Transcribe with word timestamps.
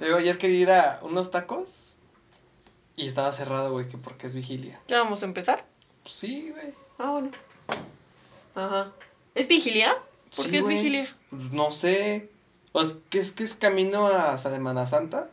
Luego 0.00 0.18
ayer 0.18 0.38
quería 0.38 0.60
ir 0.60 0.70
a 0.70 0.98
unos 1.02 1.30
tacos 1.30 1.92
y 2.96 3.06
estaba 3.06 3.32
cerrado, 3.32 3.72
güey, 3.72 3.88
que 3.88 3.96
porque 3.98 4.26
es 4.26 4.34
vigilia. 4.34 4.80
¿Ya 4.88 4.98
vamos 4.98 5.22
a 5.22 5.26
empezar? 5.26 5.64
Pues 6.02 6.14
sí, 6.14 6.50
güey. 6.50 6.74
Ah, 6.98 7.10
bueno. 7.10 7.30
Ajá. 8.54 8.92
¿Es 9.34 9.48
vigilia? 9.48 9.92
¿Por 10.36 10.44
Sí, 10.44 10.50
qué 10.50 10.58
es 10.58 10.64
güey. 10.64 10.76
vigilia? 10.76 11.16
Pues 11.30 11.50
no 11.52 11.70
sé. 11.72 12.30
O 12.72 12.80
es 12.82 12.98
que 13.10 13.18
es 13.20 13.32
que 13.32 13.44
es 13.44 13.54
camino 13.54 14.06
a 14.06 14.36
Semana 14.38 14.86
Santa. 14.86 15.30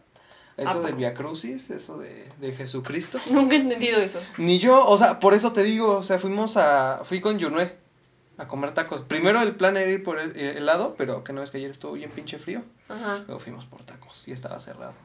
¿A 0.57 0.61
Eso 0.63 0.81
de 0.81 0.87
poco? 0.89 0.97
Via 0.97 1.13
Crucis, 1.13 1.69
eso 1.71 1.97
de, 1.97 2.27
de 2.39 2.51
Jesucristo. 2.53 3.19
Nunca 3.29 3.55
he 3.55 3.59
entendido 3.59 3.99
eso. 3.99 4.19
Ni 4.37 4.59
yo, 4.59 4.85
o 4.85 4.97
sea, 4.97 5.19
por 5.19 5.33
eso 5.33 5.51
te 5.53 5.63
digo, 5.63 5.91
o 5.93 6.03
sea, 6.03 6.19
fuimos 6.19 6.57
a, 6.57 7.01
fui 7.03 7.19
con 7.21 7.39
Yunue 7.39 7.75
a 8.41 8.47
comer 8.47 8.73
tacos. 8.73 9.03
Primero 9.03 9.39
el 9.41 9.55
plan 9.55 9.77
era 9.77 9.91
ir 9.91 10.01
por 10.01 10.17
el 10.17 10.35
el 10.35 10.57
helado, 10.57 10.95
pero 10.97 11.23
que 11.23 11.31
no 11.31 11.43
es 11.43 11.51
que 11.51 11.57
ayer 11.57 11.69
estuvo 11.69 11.93
bien 11.93 12.09
pinche 12.09 12.39
frío. 12.39 12.63
Ajá. 12.89 13.23
Luego 13.27 13.39
fuimos 13.39 13.67
por 13.67 13.83
tacos 13.83 14.27
y 14.27 14.31
estaba 14.31 14.59
cerrado. 14.59 14.95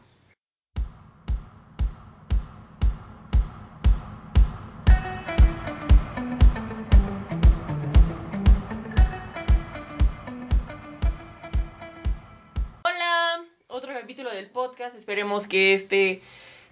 Hola, 12.84 13.44
otro 13.66 13.92
capítulo 13.92 14.30
del 14.30 14.48
podcast. 14.48 14.96
Esperemos 14.96 15.46
que 15.46 15.74
este 15.74 16.22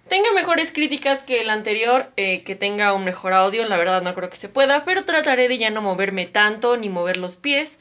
tenga 0.07 0.31
mejores 0.33 0.71
críticas 0.71 1.23
que 1.23 1.41
el 1.41 1.49
anterior, 1.49 2.11
eh, 2.17 2.43
que 2.43 2.55
tenga 2.55 2.93
un 2.93 3.03
mejor 3.05 3.33
audio. 3.33 3.65
La 3.65 3.77
verdad 3.77 4.01
no 4.01 4.13
creo 4.15 4.29
que 4.29 4.37
se 4.37 4.49
pueda, 4.49 4.85
pero 4.85 5.05
trataré 5.05 5.47
de 5.47 5.57
ya 5.57 5.69
no 5.69 5.81
moverme 5.81 6.25
tanto 6.27 6.77
ni 6.77 6.89
mover 6.89 7.17
los 7.17 7.35
pies, 7.35 7.79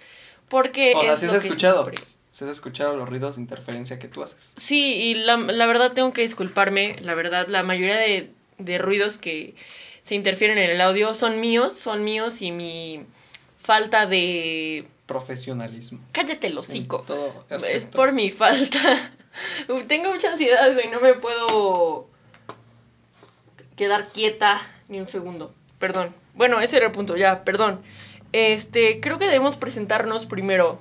porque 0.49 0.95
O 0.97 1.03
sea, 1.03 1.13
es 1.15 1.23
lo 1.25 1.33
has 1.33 1.39
que 1.43 1.49
escuchado. 1.49 1.85
siempre- 1.85 2.05
Se 2.33 2.45
has 2.45 2.51
escuchado 2.51 2.97
los 2.97 3.09
ruidos 3.09 3.37
de 3.37 3.43
interferencia 3.43 3.99
que 3.99 4.09
tú 4.09 4.23
haces. 4.23 4.55
Sí, 4.57 4.95
y 4.95 5.15
la, 5.15 5.37
la 5.37 5.67
verdad 5.67 5.93
tengo 5.93 6.13
que 6.13 6.23
disculparme. 6.23 6.97
La 7.03 7.15
verdad, 7.15 7.47
la 7.49 7.63
mayoría 7.63 7.97
de, 7.97 8.31
de 8.59 8.79
ruidos 8.79 9.17
que 9.19 9.55
se 10.03 10.15
interfieren 10.17 10.59
en 10.59 10.71
el 10.71 10.81
audio 10.81 11.15
son 11.15 11.41
míos, 11.41 11.75
son 11.79 12.03
míos 12.05 12.43
y 12.43 12.51
mi 12.51 13.05
falta 13.63 14.07
de... 14.07 14.85
Profesionalismo. 15.07 16.01
Cállate 16.13 16.47
el 16.49 16.59
hocico. 16.59 17.05
Es 17.51 17.85
por 17.87 18.13
mi 18.13 18.31
falta. 18.31 18.79
Tengo 19.89 20.13
mucha 20.13 20.33
ansiedad, 20.33 20.73
güey. 20.75 20.89
No 20.89 21.01
me 21.01 21.15
puedo 21.15 22.07
quedar 23.77 24.09
quieta 24.09 24.61
ni 24.89 25.01
un 25.01 25.09
segundo. 25.09 25.55
Perdón. 25.79 26.15
Bueno, 26.35 26.61
ese 26.61 26.77
era 26.77 26.87
el 26.87 26.93
punto, 26.93 27.17
ya, 27.17 27.45
perdón. 27.45 27.83
Este, 28.33 29.01
creo 29.01 29.19
que 29.19 29.27
debemos 29.27 29.57
presentarnos 29.57 30.27
primero. 30.27 30.81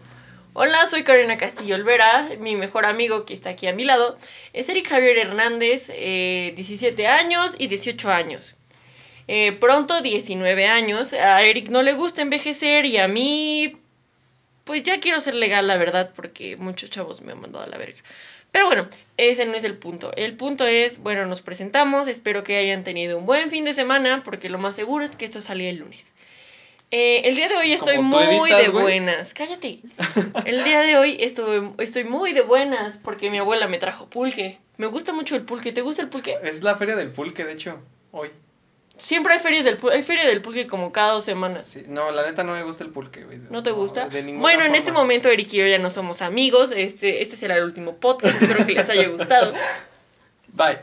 Hola, 0.54 0.86
soy 0.86 1.04
Karina 1.04 1.38
Castillo 1.38 1.76
Olvera. 1.76 2.30
Mi 2.40 2.56
mejor 2.56 2.86
amigo 2.86 3.26
que 3.26 3.34
está 3.34 3.52
aquí 3.52 3.68
a 3.68 3.74
mi 3.74 3.84
lado 3.86 4.18
es 4.54 4.70
Eric 4.70 4.88
Javier 4.90 5.18
Hernández, 5.18 5.90
eh, 5.90 6.54
17 6.56 7.08
años 7.08 7.56
y 7.58 7.68
18 7.68 8.12
años. 8.12 8.56
Eh, 9.28 9.52
pronto 9.54 10.02
19 10.02 10.68
años. 10.68 11.14
A 11.14 11.44
Eric 11.44 11.70
no 11.70 11.82
le 11.82 11.94
gusta 11.94 12.22
envejecer 12.22 12.86
y 12.86 12.98
a 12.98 13.08
mí 13.08 13.74
pues 14.64 14.84
ya 14.84 15.00
quiero 15.00 15.20
ser 15.22 15.36
legal, 15.36 15.68
la 15.68 15.78
verdad, 15.78 16.12
porque 16.16 16.56
muchos 16.58 16.90
chavos 16.90 17.22
me 17.22 17.34
han 17.34 17.42
mandado 17.42 17.66
a 17.66 17.68
la 17.68 17.78
verga. 17.78 18.00
Pero 18.52 18.68
bueno, 18.68 18.88
ese 19.18 19.46
no 19.46 19.54
es 19.56 19.64
el 19.64 19.78
punto. 19.78 20.12
El 20.16 20.36
punto 20.36 20.66
es, 20.66 21.00
bueno, 21.00 21.26
nos 21.26 21.42
presentamos, 21.42 22.08
espero 22.08 22.44
que 22.44 22.58
hayan 22.58 22.84
tenido 22.84 23.18
un 23.18 23.26
buen 23.26 23.50
fin 23.50 23.66
de 23.66 23.74
semana, 23.74 24.22
porque 24.26 24.50
lo 24.50 24.58
más 24.58 24.76
seguro 24.76 25.04
es 25.04 25.16
que 25.16 25.26
esto 25.26 25.42
salga 25.42 25.70
el 25.70 25.78
lunes. 25.78 26.14
Eh, 26.96 27.28
el 27.28 27.36
día 27.36 27.48
de 27.50 27.56
hoy 27.56 27.72
Es 27.72 27.80
estoy 27.80 27.98
muy 27.98 28.24
editas, 28.24 28.62
de 28.62 28.70
buenas. 28.70 29.34
Cállate. 29.34 29.80
El 30.46 30.64
día 30.64 30.82
de 30.82 30.96
hoy 30.96 31.18
estoy, 31.20 31.74
estoy 31.80 32.04
muy 32.04 32.34
de 32.34 32.42
buenas 32.42 32.98
porque 32.98 33.32
mi 33.32 33.40
abuela 33.40 33.68
me 33.68 33.80
trajo 33.80 34.08
pulque. 34.08 34.60
Me 34.78 34.86
gusta 34.86 35.12
mucho 35.12 35.36
el 35.36 35.42
pulque. 35.44 35.72
¿Te 35.72 35.82
gusta 35.82 36.04
el 36.04 36.10
pulque? 36.10 36.38
Es 36.44 36.62
la 36.62 36.76
feria 36.76 36.96
del 36.96 37.10
pulque, 37.10 37.46
de 37.46 37.54
hecho, 37.54 37.80
hoy. 38.12 38.30
Siempre 38.98 39.34
hay 39.34 39.40
ferias 39.40 39.66
del 39.66 39.78
pulque. 39.78 39.98
Hay 39.98 40.04
feria 40.04 40.26
del 40.28 40.42
pulque 40.42 40.68
como 40.68 40.92
cada 40.92 41.14
dos 41.14 41.26
semanas. 41.26 41.68
Sí, 41.68 41.84
no, 41.88 42.12
la 42.12 42.26
neta 42.26 42.44
no 42.44 42.54
me 42.54 42.64
gusta 42.64 42.84
el 42.84 42.92
pulque, 42.92 43.24
güey. 43.24 43.40
¿No 43.50 43.64
te 43.64 43.72
gusta? 43.72 44.08
de 44.08 44.22
ninguna 44.22 44.42
bueno, 44.42 44.64
en 44.64 44.76
este 44.76 44.92
momento 44.92 45.30
Eric 45.30 45.52
y 45.54 45.58
yo 45.58 45.68
ya 45.68 45.80
no 45.80 45.90
somos 45.90 46.22
amigos. 46.22 46.72
Este, 46.76 47.22
este 47.24 47.36
será 47.36 47.58
el 47.58 47.64
último 47.64 47.96
podcast. 47.98 48.40
Espero 48.42 48.66
que 48.66 48.74
les 48.74 48.88
haya 48.90 49.08
gustado. 49.10 49.52
Bye. 50.50 50.78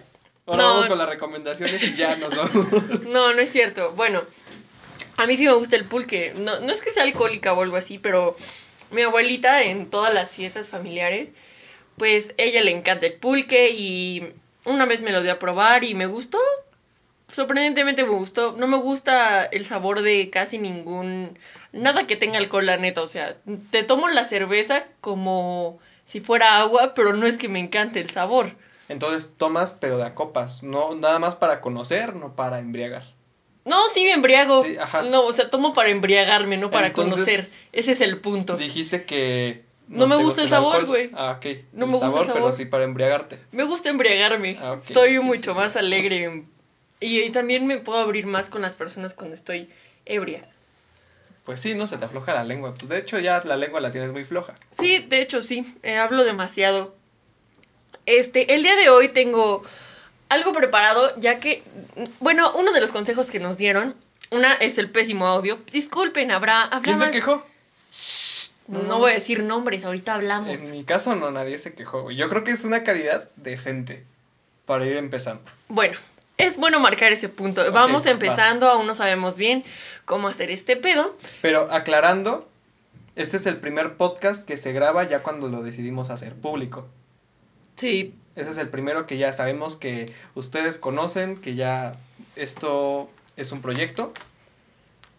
Ahora 0.46 0.62
No. 0.62 0.68
vamos 0.70 0.86
con 0.88 0.98
las 0.98 1.08
recomendaciones 1.08 1.82
y 1.86 1.92
ya 1.94 2.16
nos 2.16 2.34
vamos. 2.36 2.66
No, 3.12 3.32
no 3.32 3.40
es 3.40 3.50
cierto. 3.52 3.92
Bueno, 3.92 4.22
a 5.16 5.26
mí 5.26 5.36
sí 5.36 5.44
me 5.44 5.52
gusta 5.52 5.76
el 5.76 5.84
pulque. 5.84 6.32
No, 6.36 6.58
no 6.60 6.72
es 6.72 6.80
que 6.82 6.90
sea 6.90 7.04
alcohólica 7.04 7.52
o 7.52 7.62
algo 7.62 7.76
así, 7.76 7.98
pero 8.00 8.36
mi 8.90 9.02
abuelita 9.02 9.62
en 9.62 9.88
todas 9.88 10.12
las 10.12 10.34
fiestas 10.34 10.68
familiares, 10.68 11.34
pues 11.96 12.34
ella 12.38 12.60
le 12.62 12.72
encanta 12.72 13.06
el 13.06 13.12
pulque 13.14 13.70
y 13.70 14.32
una 14.64 14.84
vez 14.86 15.00
me 15.00 15.12
lo 15.12 15.22
dio 15.22 15.30
a 15.30 15.38
probar 15.38 15.84
y 15.84 15.94
me 15.94 16.06
gustó. 16.06 16.40
Sorprendentemente 17.32 18.04
me 18.04 18.10
gustó. 18.10 18.52
No 18.56 18.66
me 18.66 18.76
gusta 18.78 19.44
el 19.44 19.64
sabor 19.64 20.02
de 20.02 20.30
casi 20.30 20.58
ningún... 20.58 21.38
Nada 21.72 22.06
que 22.06 22.16
tenga 22.16 22.38
alcohol, 22.38 22.66
la 22.66 22.76
neta. 22.76 23.02
O 23.02 23.08
sea, 23.08 23.36
te 23.70 23.82
tomo 23.82 24.08
la 24.08 24.24
cerveza 24.24 24.84
como 25.00 25.78
si 26.04 26.20
fuera 26.20 26.58
agua, 26.58 26.94
pero 26.94 27.12
no 27.12 27.26
es 27.26 27.36
que 27.36 27.48
me 27.48 27.60
encante 27.60 28.00
el 28.00 28.10
sabor. 28.10 28.56
Entonces 28.88 29.34
tomas, 29.36 29.72
pero 29.72 29.98
de 29.98 30.04
a 30.04 30.14
copas. 30.14 30.64
No, 30.64 30.94
nada 30.96 31.20
más 31.20 31.36
para 31.36 31.60
conocer, 31.60 32.16
no 32.16 32.34
para 32.34 32.58
embriagar. 32.58 33.04
No, 33.64 33.76
sí 33.94 34.02
me 34.02 34.12
embriago. 34.12 34.64
Sí, 34.64 34.76
ajá. 34.78 35.02
No, 35.02 35.24
o 35.24 35.32
sea, 35.32 35.48
tomo 35.48 35.72
para 35.72 35.90
embriagarme, 35.90 36.56
no 36.56 36.70
para 36.70 36.88
Entonces, 36.88 37.24
conocer. 37.24 37.46
Ese 37.72 37.92
es 37.92 38.00
el 38.00 38.20
punto. 38.20 38.56
Dijiste 38.56 39.04
que. 39.04 39.64
No 39.86 40.08
me 40.08 40.16
gusta 40.16 40.42
el 40.42 40.48
sabor, 40.48 40.86
güey. 40.86 41.10
Ah, 41.14 41.36
ok. 41.36 41.44
No 41.72 41.84
el 41.84 41.90
me 41.90 41.92
gusta 41.92 42.06
el 42.06 42.12
sabor, 42.12 42.30
pero 42.32 42.52
sí 42.52 42.64
para 42.64 42.84
embriagarte. 42.84 43.38
Me 43.52 43.64
gusta 43.64 43.90
embriagarme. 43.90 44.58
Ah, 44.60 44.78
Soy 44.80 45.18
sí, 45.18 45.20
mucho 45.20 45.52
sí, 45.52 45.56
más 45.56 45.76
alegre. 45.76 46.44
Y, 47.00 47.20
y 47.20 47.30
también 47.30 47.66
me 47.66 47.78
puedo 47.78 47.98
abrir 47.98 48.26
más 48.26 48.50
con 48.50 48.62
las 48.62 48.74
personas 48.74 49.14
cuando 49.14 49.34
estoy 49.34 49.70
ebria. 50.04 50.42
Pues 51.44 51.60
sí, 51.60 51.74
no 51.74 51.86
se 51.86 51.96
te 51.98 52.04
afloja 52.04 52.34
la 52.34 52.44
lengua. 52.44 52.74
Pues 52.74 52.88
de 52.88 52.98
hecho 52.98 53.18
ya 53.18 53.42
la 53.44 53.56
lengua 53.56 53.80
la 53.80 53.92
tienes 53.92 54.12
muy 54.12 54.24
floja. 54.24 54.54
Sí, 54.78 54.98
de 55.08 55.22
hecho 55.22 55.42
sí, 55.42 55.74
eh, 55.82 55.96
hablo 55.96 56.24
demasiado. 56.24 56.94
Este, 58.06 58.54
el 58.54 58.62
día 58.62 58.76
de 58.76 58.88
hoy 58.88 59.08
tengo 59.08 59.62
algo 60.28 60.52
preparado, 60.52 61.12
ya 61.16 61.40
que, 61.40 61.62
mm, 61.96 62.04
bueno, 62.20 62.52
uno 62.54 62.72
de 62.72 62.80
los 62.80 62.92
consejos 62.92 63.30
que 63.30 63.40
nos 63.40 63.56
dieron, 63.56 63.94
una 64.30 64.52
es 64.54 64.78
el 64.78 64.90
pésimo 64.90 65.26
audio. 65.26 65.58
Disculpen, 65.72 66.30
habrá, 66.30 66.62
habrá 66.62 66.82
¿Quién 66.82 66.98
se 66.98 67.10
quejó? 67.10 67.44
No, 68.68 68.82
No, 68.84 68.98
voy 69.00 69.10
a 69.10 69.14
decir 69.14 69.42
nombres, 69.42 69.84
ahorita 69.84 70.14
hablamos. 70.14 70.48
En 70.48 70.70
mi 70.70 70.84
caso 70.84 71.16
no, 71.16 71.30
nadie 71.32 71.58
se 71.58 71.74
quejó. 71.74 72.12
Yo 72.12 72.28
creo 72.28 72.44
que 72.44 72.52
es 72.52 72.64
una 72.64 72.84
calidad 72.84 73.28
decente 73.34 74.04
para 74.66 74.86
ir 74.86 74.96
empezando. 74.96 75.42
Bueno, 75.68 75.98
es 76.40 76.56
bueno 76.56 76.80
marcar 76.80 77.12
ese 77.12 77.28
punto. 77.28 77.62
Vamos 77.72 78.04
vas. 78.04 78.12
empezando, 78.12 78.68
aún 78.68 78.86
no 78.86 78.94
sabemos 78.94 79.36
bien 79.36 79.62
cómo 80.04 80.28
hacer 80.28 80.50
este 80.50 80.76
pedo. 80.76 81.16
Pero 81.42 81.68
aclarando, 81.72 82.48
este 83.16 83.36
es 83.36 83.46
el 83.46 83.56
primer 83.58 83.96
podcast 83.96 84.44
que 84.46 84.56
se 84.56 84.72
graba 84.72 85.04
ya 85.04 85.22
cuando 85.22 85.48
lo 85.48 85.62
decidimos 85.62 86.10
hacer 86.10 86.34
público. 86.34 86.86
Sí, 87.76 88.14
Ese 88.36 88.50
es 88.50 88.58
el 88.58 88.68
primero 88.68 89.06
que 89.06 89.16
ya 89.18 89.32
sabemos 89.32 89.76
que 89.76 90.06
ustedes 90.34 90.76
conocen, 90.78 91.36
que 91.36 91.54
ya 91.54 91.94
esto 92.36 93.08
es 93.36 93.52
un 93.52 93.62
proyecto 93.62 94.12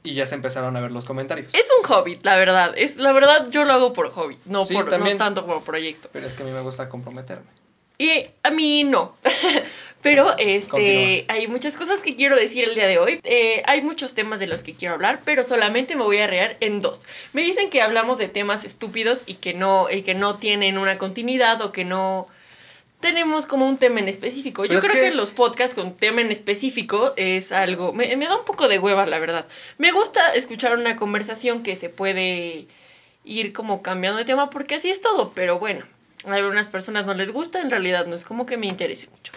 y 0.03 0.13
ya 0.13 0.25
se 0.27 0.35
empezaron 0.35 0.75
a 0.77 0.81
ver 0.81 0.91
los 0.91 1.05
comentarios. 1.05 1.53
es 1.53 1.67
un 1.79 1.85
hobby, 1.87 2.19
la 2.23 2.35
verdad. 2.37 2.73
Es 2.75 2.97
la 2.97 3.11
verdad 3.13 3.47
yo 3.51 3.63
lo 3.65 3.73
hago 3.73 3.93
por 3.93 4.09
hobby, 4.11 4.37
no 4.45 4.65
Sí, 4.65 4.73
por 4.73 4.89
también. 4.89 5.17
no 5.17 5.23
tanto 5.25 5.45
por 5.45 5.63
proyecto. 5.63 6.09
Pero 6.13 6.25
es 6.27 6.35
que 6.35 6.43
a 6.43 6.45
mí 6.45 6.51
me 6.51 6.61
gusta 6.61 6.89
comprometerme. 6.89 7.45
Y 7.97 8.27
a 8.43 8.49
mí 8.51 8.83
no. 8.83 9.15
Pero 10.01 10.35
este, 10.37 10.67
continúa. 10.67 11.23
hay 11.35 11.47
muchas 11.47 11.77
cosas 11.77 12.01
que 12.01 12.15
quiero 12.15 12.35
decir 12.35 12.63
el 12.63 12.75
día 12.75 12.87
de 12.87 12.97
hoy. 12.97 13.19
Eh, 13.23 13.61
hay 13.65 13.81
muchos 13.81 14.13
temas 14.13 14.39
de 14.39 14.47
los 14.47 14.63
que 14.63 14.73
quiero 14.73 14.95
hablar, 14.95 15.21
pero 15.25 15.43
solamente 15.43 15.95
me 15.95 16.03
voy 16.03 16.17
a 16.17 16.27
rear 16.27 16.57
en 16.59 16.79
dos. 16.79 17.01
Me 17.33 17.41
dicen 17.43 17.69
que 17.69 17.81
hablamos 17.81 18.17
de 18.17 18.27
temas 18.27 18.63
estúpidos 18.65 19.21
y 19.27 19.35
que 19.35 19.53
no, 19.53 19.87
y 19.91 20.01
que 20.01 20.15
no 20.15 20.37
tienen 20.37 20.77
una 20.77 20.97
continuidad 20.97 21.61
o 21.61 21.71
que 21.71 21.85
no 21.85 22.27
tenemos 22.99 23.45
como 23.45 23.67
un 23.67 23.77
tema 23.77 23.99
en 23.99 24.07
específico. 24.07 24.61
Pero 24.63 24.73
Yo 24.73 24.79
es 24.79 24.85
creo 24.85 24.95
que... 24.95 25.09
que- 25.09 25.15
los 25.15 25.31
podcasts 25.31 25.75
con 25.75 25.95
tema 25.95 26.21
en 26.21 26.31
específico 26.31 27.13
es 27.15 27.51
algo. 27.51 27.93
Me, 27.93 28.15
me 28.15 28.25
da 28.27 28.37
un 28.37 28.45
poco 28.45 28.67
de 28.67 28.79
hueva, 28.79 29.05
la 29.05 29.19
verdad. 29.19 29.45
Me 29.77 29.91
gusta 29.91 30.33
escuchar 30.33 30.75
una 30.77 30.95
conversación 30.95 31.63
que 31.63 31.75
se 31.75 31.89
puede 31.89 32.65
ir 33.23 33.53
como 33.53 33.81
cambiando 33.83 34.17
de 34.17 34.25
tema 34.25 34.49
porque 34.49 34.75
así 34.75 34.89
es 34.89 34.99
todo, 35.01 35.31
pero 35.35 35.59
bueno, 35.59 35.85
a 36.25 36.33
algunas 36.33 36.67
personas 36.69 37.05
no 37.05 37.13
les 37.13 37.31
gusta, 37.31 37.61
en 37.61 37.69
realidad 37.69 38.07
no 38.07 38.15
es 38.15 38.23
como 38.23 38.45
que 38.47 38.57
me 38.57 38.65
interese 38.67 39.07
mucho. 39.11 39.31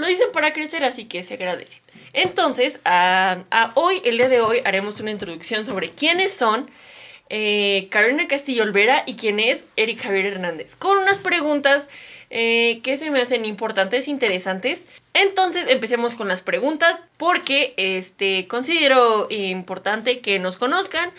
Lo 0.00 0.06
dicen 0.06 0.32
para 0.32 0.54
crecer, 0.54 0.82
así 0.82 1.04
que 1.04 1.22
se 1.22 1.34
agradece. 1.34 1.82
Entonces, 2.14 2.80
a, 2.86 3.44
hoy, 3.74 4.00
el 4.04 4.16
día 4.16 4.30
de 4.30 4.40
hoy, 4.40 4.62
haremos 4.64 4.98
una 5.00 5.10
introducción 5.10 5.66
sobre 5.66 5.90
quiénes 5.90 6.32
son 6.32 6.70
eh, 7.28 7.86
Carolina 7.90 8.26
Castillo 8.26 8.62
Olvera 8.62 9.02
y 9.04 9.16
quién 9.16 9.38
es 9.38 9.60
Eric 9.76 10.02
Javier 10.02 10.26
Hernández, 10.26 10.74
con 10.74 10.96
unas 10.96 11.18
preguntas 11.18 11.86
eh, 12.30 12.80
que 12.82 12.96
se 12.96 13.10
me 13.10 13.20
hacen 13.20 13.44
importantes, 13.44 14.08
interesantes. 14.08 14.86
Entonces, 15.12 15.66
empecemos 15.68 16.14
con 16.14 16.28
las 16.28 16.40
preguntas 16.40 16.98
porque 17.18 17.74
este, 17.76 18.48
considero 18.48 19.28
importante 19.30 20.20
que 20.20 20.38
nos 20.38 20.56
conozcan 20.56 21.10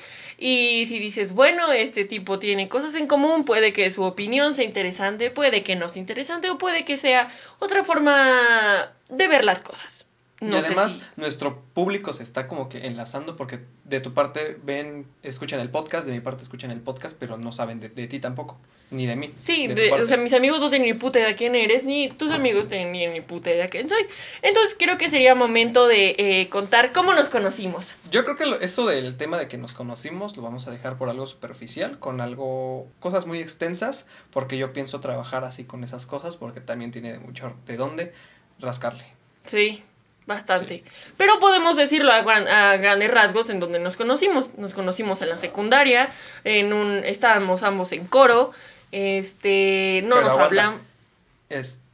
Y 0.43 0.87
si 0.87 0.97
dices, 0.97 1.33
bueno, 1.33 1.71
este 1.71 2.03
tipo 2.03 2.39
tiene 2.39 2.67
cosas 2.67 2.95
en 2.95 3.05
común, 3.05 3.45
puede 3.45 3.73
que 3.73 3.91
su 3.91 4.01
opinión 4.01 4.55
sea 4.55 4.65
interesante, 4.65 5.29
puede 5.29 5.61
que 5.61 5.75
no 5.75 5.87
sea 5.87 5.99
interesante 5.99 6.49
o 6.49 6.57
puede 6.57 6.83
que 6.83 6.97
sea 6.97 7.29
otra 7.59 7.83
forma 7.83 8.91
de 9.07 9.27
ver 9.27 9.43
las 9.43 9.61
cosas. 9.61 10.07
No 10.41 10.55
y 10.55 10.59
además, 10.59 10.93
si- 10.93 11.21
nuestro 11.21 11.61
público 11.73 12.13
se 12.13 12.23
está 12.23 12.47
como 12.47 12.67
que 12.67 12.87
enlazando 12.87 13.35
porque 13.35 13.59
de 13.83 13.99
tu 14.01 14.13
parte 14.15 14.59
ven, 14.63 15.05
escuchan 15.21 15.59
el 15.59 15.69
podcast, 15.69 16.07
de 16.07 16.13
mi 16.13 16.19
parte 16.19 16.41
escuchan 16.41 16.71
el 16.71 16.81
podcast, 16.81 17.15
pero 17.19 17.37
no 17.37 17.51
saben 17.51 17.79
de, 17.79 17.89
de 17.89 18.07
ti 18.07 18.19
tampoco, 18.19 18.57
ni 18.89 19.05
de 19.05 19.15
mí. 19.15 19.31
Sí, 19.37 19.67
de 19.67 19.91
o 19.91 20.05
sea, 20.07 20.17
mis 20.17 20.33
amigos 20.33 20.59
no 20.59 20.71
tienen 20.71 20.87
ni 20.87 20.95
puta 20.95 21.19
idea 21.19 21.35
quién 21.35 21.53
eres, 21.55 21.83
ni 21.83 22.09
tus 22.09 22.31
amigos 22.31 22.67
tienen 22.67 23.13
ni 23.13 23.21
puta 23.21 23.51
idea 23.51 23.67
quién 23.69 23.87
soy. 23.87 24.03
Entonces 24.41 24.75
creo 24.79 24.97
que 24.97 25.11
sería 25.11 25.35
momento 25.35 25.85
de 25.87 26.15
eh, 26.17 26.49
contar 26.49 26.91
cómo 26.91 27.13
nos 27.13 27.29
conocimos. 27.29 27.93
Yo 28.09 28.23
creo 28.23 28.35
que 28.35 28.47
lo- 28.47 28.59
eso 28.59 28.87
del 28.87 29.15
tema 29.17 29.37
de 29.37 29.47
que 29.47 29.59
nos 29.59 29.75
conocimos 29.75 30.35
lo 30.35 30.41
vamos 30.41 30.67
a 30.67 30.71
dejar 30.71 30.97
por 30.97 31.09
algo 31.09 31.27
superficial, 31.27 31.99
con 31.99 32.19
algo, 32.19 32.87
cosas 32.99 33.27
muy 33.27 33.37
extensas, 33.39 34.07
porque 34.31 34.57
yo 34.57 34.73
pienso 34.73 34.99
trabajar 35.01 35.43
así 35.45 35.65
con 35.65 35.83
esas 35.83 36.07
cosas, 36.07 36.35
porque 36.35 36.61
también 36.61 36.89
tiene 36.89 37.19
mucho 37.19 37.55
de 37.67 37.77
dónde 37.77 38.11
rascarle. 38.59 39.05
Sí, 39.45 39.83
bastante. 40.25 40.83
Pero 41.17 41.39
podemos 41.39 41.75
decirlo 41.75 42.11
a, 42.11 42.21
gran- 42.21 42.47
a 42.47 42.77
grandes 42.77 43.11
rasgos 43.11 43.49
en 43.49 43.59
donde 43.59 43.79
nos 43.79 43.97
conocimos. 43.97 44.57
Nos 44.57 44.73
conocimos 44.73 45.21
en 45.21 45.29
la 45.29 45.37
secundaria, 45.37 46.09
en 46.43 46.73
un, 46.73 47.03
estábamos 47.05 47.63
ambos 47.63 47.91
en 47.91 48.05
coro, 48.07 48.51
este, 48.91 50.01
no 50.05 50.15
Pero 50.15 50.27
nos 50.27 50.39
hablamos. 50.39 50.81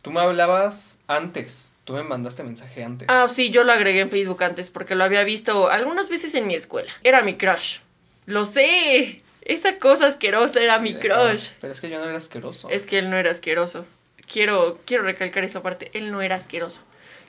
Tú 0.01 0.11
me 0.11 0.21
hablabas 0.21 0.99
antes, 1.07 1.73
tú 1.83 1.93
me 1.93 2.03
mandaste 2.03 2.41
mensaje 2.43 2.81
antes. 2.83 3.07
Ah, 3.11 3.27
sí, 3.33 3.49
yo 3.49 3.63
lo 3.65 3.73
agregué 3.73 4.01
en 4.01 4.09
Facebook 4.09 4.41
antes 4.43 4.69
porque 4.69 4.95
lo 4.95 5.03
había 5.03 5.23
visto 5.25 5.69
algunas 5.69 6.07
veces 6.07 6.33
en 6.35 6.47
mi 6.47 6.55
escuela. 6.55 6.89
Era 7.03 7.23
mi 7.23 7.35
crush. 7.35 7.79
Lo 8.25 8.45
sé. 8.45 9.21
Esa 9.41 9.79
cosa 9.79 10.07
asquerosa 10.07 10.61
era 10.61 10.77
Sí, 10.77 10.83
mi 10.83 10.93
crush. 10.93 11.49
Pero 11.59 11.73
es 11.73 11.81
que 11.81 11.89
yo 11.89 11.99
no 11.99 12.05
era 12.07 12.17
asqueroso. 12.17 12.69
Es 12.69 12.85
que 12.85 12.99
él 12.99 13.09
no 13.09 13.17
era 13.17 13.31
asqueroso. 13.31 13.85
Quiero, 14.31 14.79
quiero 14.85 15.03
recalcar 15.03 15.43
esa 15.43 15.61
parte. 15.61 15.89
Él 15.93 16.11
no 16.11 16.21
era 16.21 16.35
asqueroso. 16.35 16.83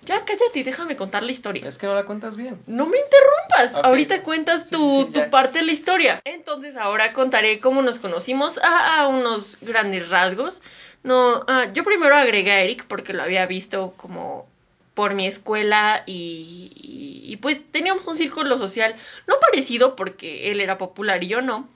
Ya 0.05 0.25
cállate 0.25 0.61
y 0.61 0.63
déjame 0.63 0.97
contar 0.97 1.23
la 1.23 1.33
historia. 1.33 1.67
Es 1.69 1.77
que 1.79 1.87
no 1.87 1.95
la 1.95 2.05
cuentas 2.05 2.37
bien. 2.37 2.59
No 2.67 2.87
me 2.87 2.97
interrumpas. 2.99 3.85
Ahorita 3.85 4.23
cuentas 4.23 4.65
sí, 4.69 4.71
tu, 4.77 5.07
sí, 5.07 5.13
tu 5.13 5.31
parte 5.31 5.59
de 5.59 5.65
la 5.67 5.73
historia. 5.73 6.21
Entonces 6.25 6.77
ahora 6.77 7.13
contaré 7.13 7.59
cómo 7.61 7.83
nos 7.83 7.99
conocimos 7.99 8.59
a, 8.59 9.01
a 9.01 9.09
unos 9.09 9.59
grandes 9.61 10.09
rasgos. 10.09 10.63
No, 11.03 11.45
ah, 11.49 11.67
yo 11.75 11.85
primero 11.85 12.15
agregué 12.17 12.53
a 12.53 12.61
Eric 12.63 12.85
porque 12.87 13.13
lo 13.13 13.23
había 13.23 13.45
visto 13.47 13.93
como 13.97 14.47
por 14.95 15.15
mi 15.15 15.27
escuela 15.27 16.03
y, 16.07 16.73
y- 16.75 17.33
y, 17.33 17.37
pues 17.37 17.61
teníamos 17.71 18.07
un 18.07 18.17
círculo 18.17 18.59
social 18.59 18.97
no 19.27 19.39
parecido 19.39 19.95
porque 19.95 20.51
él 20.51 20.61
era 20.61 20.77
popular 20.79 21.23
y 21.23 21.29
yo 21.29 21.41
no, 21.43 21.69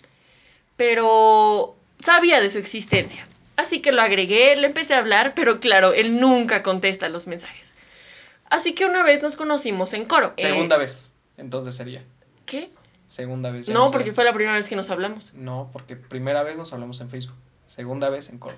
pero 0.77 1.77
sabía 2.01 2.41
de 2.41 2.51
su 2.51 2.59
existencia. 2.59 3.27
Así 3.57 3.81
que 3.81 3.93
lo 3.93 4.03
agregué, 4.03 4.57
le 4.57 4.67
empecé 4.67 4.95
a 4.95 4.99
hablar, 4.99 5.35
pero 5.37 5.61
claro, 5.61 5.93
él 5.93 6.19
nunca 6.19 6.63
contesta 6.63 7.09
los 7.09 7.27
mensajes. 7.27 7.72
Así 8.53 8.75
que 8.75 8.85
una 8.85 9.03
vez 9.03 9.23
nos 9.23 9.37
conocimos 9.37 9.95
en 9.95 10.05
coro. 10.05 10.35
Eh, 10.37 10.43
Segunda 10.43 10.77
vez. 10.77 11.13
Entonces 11.39 11.75
sería. 11.75 12.03
¿Qué? 12.45 12.71
Segunda 13.07 13.51
vez. 13.51 13.69
No, 13.71 13.91
porque 13.91 14.13
fue 14.13 14.25
la 14.25 14.33
primera 14.35 14.57
vez 14.57 14.69
que 14.69 14.77
nos 14.77 14.91
hablamos. 14.91 15.33
No, 15.35 15.71
porque 15.73 15.97
primera 15.97 16.43
vez 16.43 16.59
nos 16.59 16.73
hablamos 16.73 17.01
en 17.01 17.09
Facebook. 17.09 17.37
Segunda 17.67 18.11
vez 18.11 18.29
en 18.29 18.39
coro. 18.39 18.55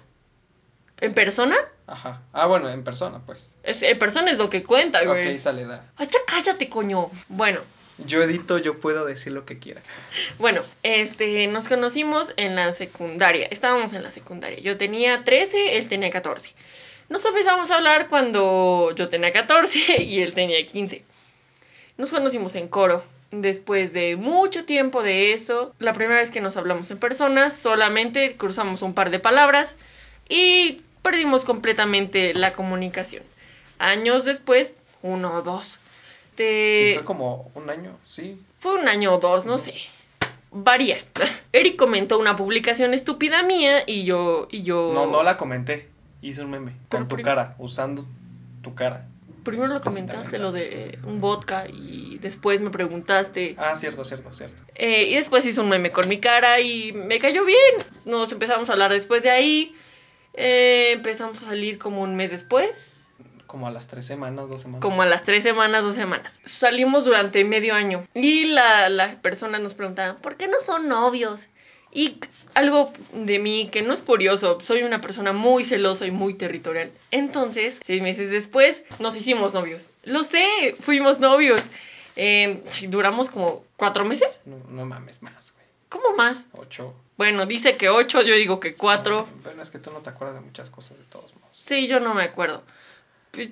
¿En 1.01 1.15
persona? 1.15 1.57
Ajá. 1.87 2.23
Ah, 2.33 2.47
bueno, 2.47 2.69
en 2.71 2.83
persona, 2.83 3.21
pues. 3.25 3.55
Es- 3.63 3.83
en 3.83 3.99
persona 3.99 4.31
es 4.31 4.39
lo 4.39 4.51
que 4.51 4.63
cuenta, 4.65 5.05
güey. 5.05 5.35
Ok, 5.35 5.39
sale, 5.39 5.65
da. 5.65 5.85
Ay, 5.97 6.09
ya 6.13 6.19
cállate, 6.27 6.69
coño. 6.69 7.11
Bueno, 7.29 7.61
Yo 8.07 8.21
edito, 8.23 8.59
yo 8.59 8.81
puedo 8.81 9.05
decir 9.05 9.33
lo 9.33 9.45
que 9.45 9.61
quiera. 9.61 9.81
bueno, 10.41 10.63
este, 10.83 11.47
nos 11.47 11.69
conocimos 11.69 12.33
en 12.37 12.57
la 12.57 12.73
secundaria. 12.73 13.47
Estábamos 13.53 13.93
en 13.93 14.03
la 14.03 14.11
secundaria. 14.11 14.59
Yo 14.59 14.77
tenía 14.77 15.23
13, 15.23 15.79
él 15.79 15.87
tenía 15.89 16.11
14. 16.11 16.53
Nos 17.09 17.25
empezamos 17.25 17.71
a 17.71 17.77
hablar 17.77 18.09
cuando 18.09 18.93
yo 18.97 19.09
tenía 19.09 19.33
14 19.33 20.03
y 20.03 20.21
él 20.21 20.33
tenía 20.35 20.65
15. 20.67 21.05
Nos 21.97 22.11
conocimos 22.11 22.55
en 22.57 22.69
coro. 22.69 23.03
Después 23.31 23.93
de 23.93 24.15
mucho 24.17 24.65
tiempo 24.65 25.03
de 25.03 25.33
eso, 25.33 25.75
la 25.81 25.93
primera 25.93 26.21
vez 26.21 26.31
que 26.31 26.41
nos 26.41 26.57
hablamos 26.57 26.91
en 26.93 26.99
persona, 26.99 27.51
solamente 27.51 28.37
cruzamos 28.37 28.83
un 28.83 28.95
par 28.95 29.11
de 29.11 29.19
palabras 29.19 29.77
y 30.29 30.83
perdimos 31.03 31.45
completamente 31.45 32.33
la 32.35 32.53
comunicación. 32.53 33.25
Años 33.79 34.25
después, 34.25 34.75
uno 35.03 35.35
o 35.35 35.43
dos. 35.43 35.79
Te- 36.37 36.91
Sí, 36.91 36.95
fue 36.95 37.05
como 37.05 37.51
un 37.55 37.71
año, 37.71 37.97
sí. 38.07 38.39
fue 38.61 38.75
un 38.75 38.87
año 38.89 39.15
o 39.15 39.19
dos, 39.19 39.47
no 39.47 39.59
sé. 39.59 39.75
Varía. 40.53 40.97
Eric 41.53 41.75
comentó 41.77 42.19
una 42.19 42.37
publicación 42.37 42.95
estúpida 42.95 43.43
mía 43.43 43.83
y 43.85 44.05
yo. 44.05 44.47
Y 44.51 44.63
yo... 44.63 44.93
No, 44.95 45.07
no 45.07 45.25
la 45.25 45.37
comenté. 45.37 45.89
Hice 46.25 46.41
un 46.41 46.51
meme 46.51 46.73
Pero 46.89 47.07
con 47.07 47.19
tu 47.19 47.23
cara, 47.23 47.55
usando 47.59 48.07
tu 48.63 48.75
cara. 48.75 49.07
Primero 49.45 49.75
lo 49.75 49.83
comentaste 49.83 50.39
lo 50.39 50.53
de 50.53 50.93
eh, 50.93 50.99
un 51.05 51.21
vodka 51.21 51.67
y 51.69 52.17
después 52.17 52.63
me 52.63 52.71
preguntaste. 52.71 53.57
Ah, 53.59 53.77
cierto, 53.77 54.07
cierto, 54.07 54.33
cierto. 54.33 54.63
Eh, 54.75 55.11
y 55.11 55.17
después 55.17 55.45
hizo 55.45 55.61
un 55.61 55.69
meme 55.69 55.91
con 55.91 56.09
mi 56.09 56.21
cara 56.21 56.61
y 56.61 56.95
me 56.95 57.19
cayó 57.19 57.45
bien. 57.45 57.59
Nos 58.07 58.33
empezamos 58.33 58.71
a 58.71 58.73
hablar 58.73 58.91
después 58.91 59.23
de 59.23 59.29
ahí. 59.29 59.77
Eh, 60.33 60.93
empezamos 60.93 61.43
a 61.43 61.47
salir 61.47 61.77
como 61.77 62.01
un 62.01 62.17
mes 62.17 62.31
después. 62.31 63.07
Como 63.47 63.67
a 63.67 63.71
las 63.71 63.89
tres 63.89 64.07
semanas, 64.07 64.49
dos 64.49 64.63
semanas. 64.63 64.81
Como 64.81 65.03
a 65.03 65.07
las 65.07 65.25
tres 65.25 65.43
semanas, 65.43 65.85
dos 65.85 65.95
semanas. 65.95 66.41
Salimos 66.45 67.05
durante 67.05 67.45
medio 67.45 67.75
año. 67.75 68.03
Y 68.15 68.47
la, 68.47 68.89
las 68.89 69.17
personas 69.17 69.61
nos 69.61 69.75
preguntaban, 69.75 70.17
¿por 70.23 70.39
qué 70.39 70.49
no 70.49 70.57
son 70.65 70.89
novios? 70.89 71.51
Y 71.95 72.19
algo 72.55 72.93
de 73.13 73.39
mí 73.39 73.69
que 73.71 73.83
no 73.83 73.93
es 73.93 74.03
curioso, 74.03 74.59
soy 74.63 74.83
una 74.83 75.01
persona 75.01 75.33
muy 75.33 75.65
celosa 75.65 76.07
y 76.07 76.11
muy 76.11 76.35
territorial. 76.35 76.91
Entonces, 77.11 77.79
seis 77.87 78.03
meses 78.03 78.31
después, 78.31 78.83
nos 78.99 79.17
hicimos 79.17 79.55
novios. 79.55 79.89
Lo 80.03 80.25
sé, 80.25 80.75
fuimos 80.81 81.21
novios. 81.21 81.61
Eh, 82.17 82.63
duramos 82.89 83.31
como 83.31 83.65
cuatro 83.77 84.05
meses. 84.05 84.41
No, 84.45 84.59
no 84.69 84.85
mames 84.85 85.23
más, 85.23 85.53
güey. 85.53 85.67
¿Cómo 85.89 86.17
más? 86.17 86.37
Ocho. 86.53 86.95
Bueno, 87.17 87.47
dice 87.47 87.77
que 87.77 87.89
ocho, 87.89 88.23
yo 88.23 88.35
digo 88.35 88.59
que 88.59 88.75
cuatro. 88.75 89.29
Bueno, 89.45 89.63
es 89.63 89.71
que 89.71 89.79
tú 89.79 89.91
no 89.93 90.01
te 90.01 90.11
acuerdas 90.11 90.37
de 90.37 90.43
muchas 90.43 90.71
cosas 90.71 90.99
de 90.99 91.05
todos 91.05 91.35
modos. 91.37 91.57
Sí, 91.57 91.87
yo 91.87 92.01
no 92.01 92.15
me 92.15 92.25
acuerdo. 92.25 92.65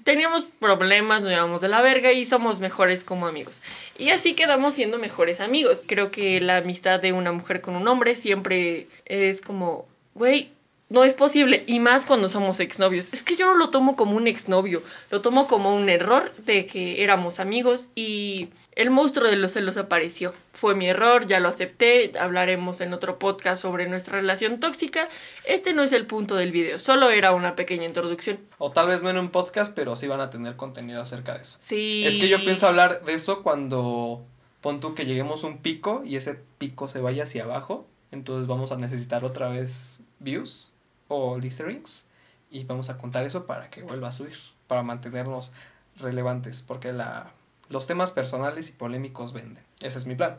Teníamos 0.05 0.47
problemas, 0.61 1.23
nos 1.23 1.31
llevamos 1.31 1.61
de 1.61 1.69
la 1.69 1.83
verga 1.83 2.13
y 2.13 2.25
somos 2.25 2.61
mejores 2.61 3.05
como 3.05 3.27
amigos. 3.27 3.63
Y 3.99 4.11
así 4.11 4.35
quedamos 4.35 4.75
siendo 4.75 4.99
mejores 4.99 5.41
amigos. 5.41 5.83
Creo 5.87 6.11
que 6.11 6.41
la 6.41 6.59
amistad 6.59 7.01
de 7.01 7.13
una 7.13 7.33
mujer 7.33 7.61
con 7.61 7.77
un 7.77 7.87
hombre 7.89 8.15
siempre 8.17 8.87
es 9.05 9.41
como, 9.41 9.87
güey, 10.15 10.51
no 10.93 11.05
es 11.05 11.15
posible. 11.15 11.65
Y 11.67 11.81
más 11.81 12.05
cuando 12.05 12.29
somos 12.29 12.61
exnovios. 12.61 13.09
Es 13.13 13.23
que 13.23 13.37
yo 13.37 13.47
no 13.47 13.55
lo 13.55 13.71
tomo 13.71 13.97
como 13.97 14.15
un 14.15 14.27
exnovio, 14.27 14.83
lo 15.11 15.23
tomo 15.23 15.47
como 15.49 15.75
un 15.75 15.89
error 15.89 16.31
de 16.45 16.67
que 16.67 17.03
éramos 17.03 17.41
amigos 17.41 17.89
y 17.95 18.51
el 18.73 18.91
monstruo 18.91 19.29
de 19.29 19.37
los 19.37 19.53
celos 19.53 19.79
apareció. 19.79 20.35
Fue 20.53 20.75
mi 20.75 20.89
error, 20.89 21.27
ya 21.27 21.41
lo 21.41 21.49
acepté. 21.49 22.13
Hablaremos 22.19 22.83
en 22.83 22.93
otro 22.93 23.19
podcast 23.19 23.63
sobre 23.63 23.89
nuestra 23.89 24.19
relación 24.19 24.61
tóxica. 24.61 25.09
Este 25.47 25.73
no 25.73 25.83
es 25.83 25.93
el 25.93 26.07
punto 26.07 26.37
del 26.37 26.53
video, 26.53 26.79
solo 26.79 27.09
era 27.09 27.33
una 27.33 27.57
pequeña 27.57 27.87
introducción. 27.87 28.39
O 28.59 28.71
tal 28.71 28.89
vez 28.89 29.03
no 29.03 29.09
en 29.09 29.17
un 29.17 29.31
podcast, 29.31 29.75
pero 29.75 29.97
sí 29.97 30.07
van 30.09 30.21
a 30.21 30.29
tener 30.29 30.57
contenido 30.57 31.01
acerca 31.01 31.35
de 31.35 31.41
eso. 31.41 31.57
Sí. 31.61 32.05
Es 32.07 32.19
que 32.19 32.29
yo 32.29 32.39
pienso 32.39 32.69
hablar 32.69 33.03
de 33.05 33.15
eso 33.15 33.43
cuando 33.43 34.23
pon 34.61 34.81
tú 34.81 34.95
que 34.95 35.07
lleguemos 35.07 35.43
a 35.43 35.47
un 35.47 35.59
pico 35.59 36.03
y 36.05 36.17
ese 36.17 36.39
pico 36.59 36.89
se 36.89 37.01
vaya 37.01 37.23
hacia 37.23 37.45
abajo. 37.45 37.87
Entonces 38.11 38.47
vamos 38.47 38.73
a 38.73 38.77
necesitar 38.77 39.25
otra 39.25 39.49
vez 39.49 40.03
views 40.19 40.72
o 41.13 41.39
listerings 41.39 42.07
y 42.51 42.65
vamos 42.65 42.91
a 42.91 42.99
contar 42.99 43.25
eso 43.25 43.47
para 43.47 43.71
que 43.71 43.83
vuelva 43.83 44.09
a 44.09 44.13
subir, 44.13 44.37
para 44.67 44.83
mantenernos 44.83 45.53
relevantes, 45.97 46.63
porque 46.63 46.93
la, 46.93 47.31
los 47.69 47.87
temas 47.87 48.11
personales 48.13 48.71
y 48.71 48.73
polémicos 48.73 49.33
venden. 49.33 49.63
Ese 49.81 49.99
es 49.99 50.07
mi 50.07 50.15
plan. 50.15 50.39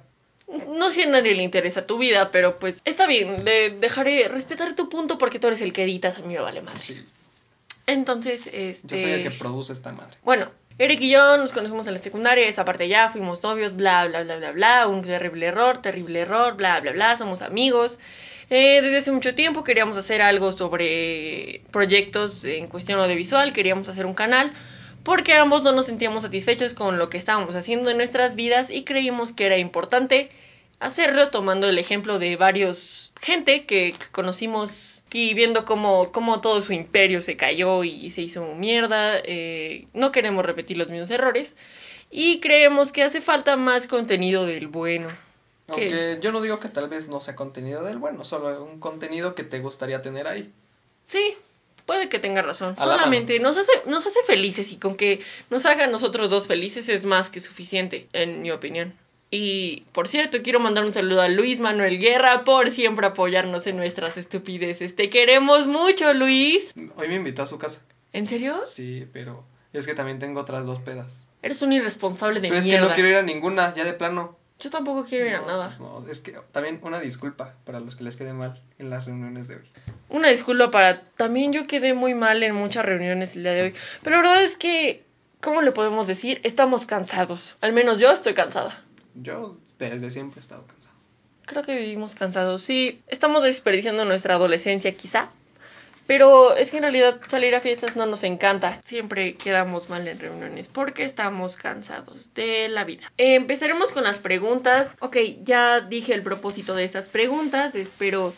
No 0.68 0.89
sé 0.89 0.96
si 0.96 1.01
a 1.03 1.08
nadie 1.08 1.36
le 1.36 1.44
interesa 1.44 1.86
tu 1.86 1.98
vida, 1.98 2.32
pero 2.32 2.60
pues 2.60 2.82
está 2.86 3.08
bien, 3.08 3.46
le 3.46 3.72
dejaré 3.72 4.27
respetar 4.27 4.75
tu 4.75 4.89
punto 4.89 5.18
porque 5.18 5.39
tú 5.39 5.48
eres 5.48 5.62
el 5.62 5.74
que 5.74 5.84
editas, 5.84 6.18
a 6.18 6.22
mí 6.22 6.34
me 6.34 6.39
vale 6.39 6.62
más. 6.62 6.84
Sí, 6.84 7.06
Entonces, 7.88 8.46
yo 8.46 8.51
este... 8.51 9.01
soy 9.01 9.12
el 9.12 9.24
que 9.24 9.32
produce 9.32 9.74
esta 9.74 9.92
madre. 9.92 10.18
Bueno, 10.24 10.51
Eric 10.77 11.01
y 11.01 11.12
yo 11.12 11.38
nos 11.38 11.51
conocimos 11.51 11.88
en 11.88 11.94
la 11.94 12.00
secundaria, 12.00 12.48
esa 12.48 12.65
parte 12.65 12.88
ya, 12.88 13.10
fuimos 13.10 13.42
novios, 13.44 13.75
bla, 13.75 14.06
bla, 14.08 14.24
bla, 14.24 14.38
bla, 14.38 14.51
bla, 14.51 14.88
un 14.88 15.03
terrible 15.03 15.46
error, 15.46 15.77
terrible 15.77 16.22
error, 16.22 16.56
bla, 16.56 16.80
bla, 16.82 16.92
bla, 16.92 17.18
somos 17.18 17.42
amigos. 17.42 18.00
Eh, 18.50 18.82
desde 18.82 18.98
hace 18.98 19.12
mucho 19.12 19.36
tiempo 19.36 19.64
queríamos 19.64 19.98
hacer 19.98 20.22
algo 20.22 20.52
sobre 20.52 21.62
proyectos 21.72 22.44
en 22.44 22.68
cuestión 22.68 23.00
audiovisual, 23.00 23.54
queríamos 23.54 23.88
hacer 23.90 24.06
un 24.06 24.14
canal, 24.14 24.54
porque 25.04 25.34
ambos 25.34 25.64
no 25.64 25.72
nos 25.72 25.86
sentíamos 25.86 26.24
satisfechos 26.24 26.74
con 26.74 26.98
lo 26.98 27.10
que 27.10 27.18
estábamos 27.18 27.56
haciendo 27.56 27.90
en 27.90 27.98
nuestras 27.98 28.36
vidas 28.36 28.70
y 28.70 28.84
creímos 28.84 29.34
que 29.34 29.46
era 29.46 29.58
importante 29.58 30.30
hacerlo 30.80 31.30
tomando 31.30 31.68
el 31.70 31.78
ejemplo 31.78 32.20
de 32.20 32.36
varios 32.36 33.14
gente 33.22 33.66
que, 33.66 33.94
conocimos 34.12 35.04
y 35.12 35.34
viendo 35.34 35.64
cómo, 35.64 36.12
cómo 36.12 36.42
todo 36.42 36.62
su 36.62 36.74
imperio 36.74 37.22
se 37.22 37.38
cayó 37.38 37.84
y 37.84 38.10
se 38.12 38.22
hizo 38.22 38.44
mierda. 38.56 39.20
eh, 39.24 39.88
no 39.94 40.12
queremos 40.12 40.46
repetir 40.46 40.78
los 40.78 40.90
mismos 40.90 41.12
errores 41.12 41.56
y 42.12 42.40
creemos 42.40 42.92
que 42.92 43.04
hace 43.04 43.22
falta 43.22 43.56
más 43.56 43.88
contenido 43.88 44.46
del 44.46 44.68
bueno. 44.68 45.08
Yo 46.22 46.32
no 46.32 46.42
digo 46.42 46.60
que 46.60 46.70
tal 46.70 46.89
vez 46.89 47.10
no 47.10 47.22
sea 47.22 47.36
contenido 47.36 47.84
del 47.84 47.98
bueno, 47.98 48.24
solo 48.24 48.63
un 48.63 48.80
contenido 48.80 49.36
que 49.36 49.44
te 49.44 49.60
gustaría 49.60 50.01
tener 50.01 50.27
ahí. 50.27 50.51
Sí, 51.03 51.36
puede 51.86 52.10
que 52.10 52.20
tenga 52.20 52.42
razón. 52.42 52.75
A 52.77 52.84
Solamente 52.84 53.39
nos 53.39 53.58
hace, 53.58 53.72
nos 53.86 54.06
hace 54.06 54.20
felices 54.25 54.72
y 54.72 54.77
con 54.77 54.96
que 54.96 55.22
nos 55.50 55.65
haga 55.65 55.88
nosotros 55.88 56.30
dos 56.30 56.48
felices 56.48 56.89
es 56.89 57.06
más 57.06 57.30
que 57.30 57.39
suficiente, 57.39 58.08
en 58.13 58.42
mi 58.42 58.51
opinión. 58.51 58.94
Y 59.36 59.86
por 59.94 60.08
cierto, 60.08 60.44
quiero 60.44 60.60
mandar 60.60 60.86
un 60.86 60.94
saludo 60.94 61.22
a 61.22 61.27
Luis 61.27 61.60
Manuel 61.60 61.98
Guerra 61.98 62.44
por 62.44 62.70
siempre 62.70 63.08
apoyarnos 63.08 63.65
en 63.65 63.77
nuestras 63.77 64.15
estupideces. 64.18 64.96
Te 64.96 65.10
queremos 65.10 65.65
mucho, 65.65 66.13
Luis. 66.13 66.75
Hoy 66.96 67.08
me 67.08 67.15
invitó 67.15 67.42
a 67.42 67.48
su 67.48 67.58
casa. 67.58 67.82
¿En 68.12 68.27
serio? 68.27 68.62
Sí, 68.63 69.08
pero 69.12 69.44
es 69.74 69.88
que 69.88 69.96
también 69.96 70.20
tengo 70.20 70.39
otras 70.39 70.68
dos 70.68 70.80
pedas. 70.82 71.25
Eres 71.42 71.63
un 71.63 71.74
irresponsable 71.74 72.42
de 72.42 72.48
pero 72.48 72.60
es 72.60 72.65
que 72.65 72.72
mierda. 72.72 72.89
no 72.89 72.94
quiero 72.94 73.10
ir 73.10 73.15
a 73.15 73.24
ninguna, 73.24 73.74
ya 73.75 73.84
de 73.86 73.94
plano. 73.94 74.38
Yo 74.60 74.69
tampoco 74.69 75.03
quiero 75.03 75.27
ir 75.27 75.36
a 75.36 75.41
nada. 75.41 75.67
pues 75.67 75.79
no, 75.79 76.07
es 76.10 76.19
que 76.19 76.39
también 76.51 76.79
una 76.83 77.00
disculpa 77.00 77.55
para 77.65 77.79
los 77.79 77.95
que 77.95 78.03
les 78.03 78.15
quede 78.15 78.33
mal 78.33 78.62
en 78.79 78.89
las 78.89 79.05
reuniones 79.05 79.48
de 79.48 79.57
hoy. 79.57 79.69
Una 80.10 80.29
disculpa 80.29 80.72
para... 80.72 81.01
También 81.01 81.51
yo 81.51 81.65
quedé 81.65 81.93
muy 81.93 82.13
mal 82.13 82.43
en 82.43 82.55
muchas 82.55 82.86
reuniones 82.86 83.36
el 83.36 83.43
día 83.43 83.51
de 83.51 83.62
hoy. 83.63 83.74
Pero 84.03 84.17
la 84.17 84.22
verdad 84.22 84.43
es 84.43 84.55
que, 84.55 85.03
¿cómo 85.41 85.62
le 85.62 85.72
podemos 85.72 86.07
decir? 86.07 86.39
Estamos 86.43 86.86
cansados. 86.86 87.55
Al 87.62 87.74
menos 87.74 88.00
yo 88.00 88.12
estoy 88.12 88.33
cansada. 88.33 88.81
Yo 89.15 89.57
desde 89.79 90.12
siempre 90.12 90.39
he 90.39 90.41
estado 90.41 90.65
cansado. 90.65 90.95
Creo 91.45 91.63
que 91.63 91.75
vivimos 91.75 92.15
cansados. 92.15 92.63
Sí, 92.63 93.01
estamos 93.07 93.43
desperdiciando 93.43 94.05
nuestra 94.05 94.36
adolescencia 94.36 94.95
quizá. 94.95 95.29
Pero 96.13 96.55
es 96.55 96.70
que 96.70 96.77
en 96.77 96.84
realidad 96.84 97.20
salir 97.27 97.55
a 97.55 97.60
fiestas 97.60 97.96
no 97.96 98.05
nos 98.05 98.24
encanta. 98.24 98.79
Siempre 98.86 99.34
quedamos 99.34 99.89
mal 99.89 100.08
en 100.08 100.20
reuniones 100.20 100.67
porque 100.67 101.05
estamos 101.05 101.55
cansados 101.55 102.36
de 102.36 102.70
la 102.70 102.84
vida. 102.84 103.12
Empezaremos 103.17 103.91
con 103.91 104.03
las 104.03 104.20
preguntas. 104.20 104.96
Ok, 105.00 105.17
ya 105.43 105.82
dije 105.82 106.13
el 106.13 106.22
propósito 106.22 106.75
de 106.75 106.84
estas 106.84 107.10
preguntas. 107.10 107.74
Espero 107.74 108.32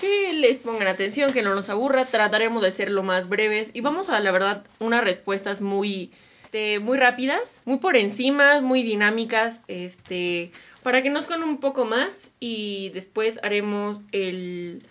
que 0.00 0.32
les 0.32 0.58
pongan 0.58 0.88
atención, 0.88 1.32
que 1.32 1.44
no 1.44 1.54
nos 1.54 1.68
aburra. 1.68 2.04
Trataremos 2.04 2.64
de 2.64 2.72
ser 2.72 2.90
lo 2.90 3.04
más 3.04 3.28
breves. 3.28 3.70
Y 3.74 3.80
vamos 3.80 4.08
a, 4.08 4.18
la 4.18 4.32
verdad, 4.32 4.64
unas 4.80 5.04
respuestas 5.04 5.60
muy, 5.60 6.10
este, 6.42 6.80
muy 6.80 6.98
rápidas, 6.98 7.56
muy 7.64 7.78
por 7.78 7.94
encima, 7.94 8.60
muy 8.60 8.82
dinámicas. 8.82 9.62
Este, 9.68 10.50
para 10.82 11.00
que 11.00 11.10
nos 11.10 11.26
con 11.26 11.44
un 11.44 11.60
poco 11.60 11.84
más. 11.84 12.32
Y 12.40 12.88
después 12.88 13.38
haremos 13.44 14.00
el 14.10 14.82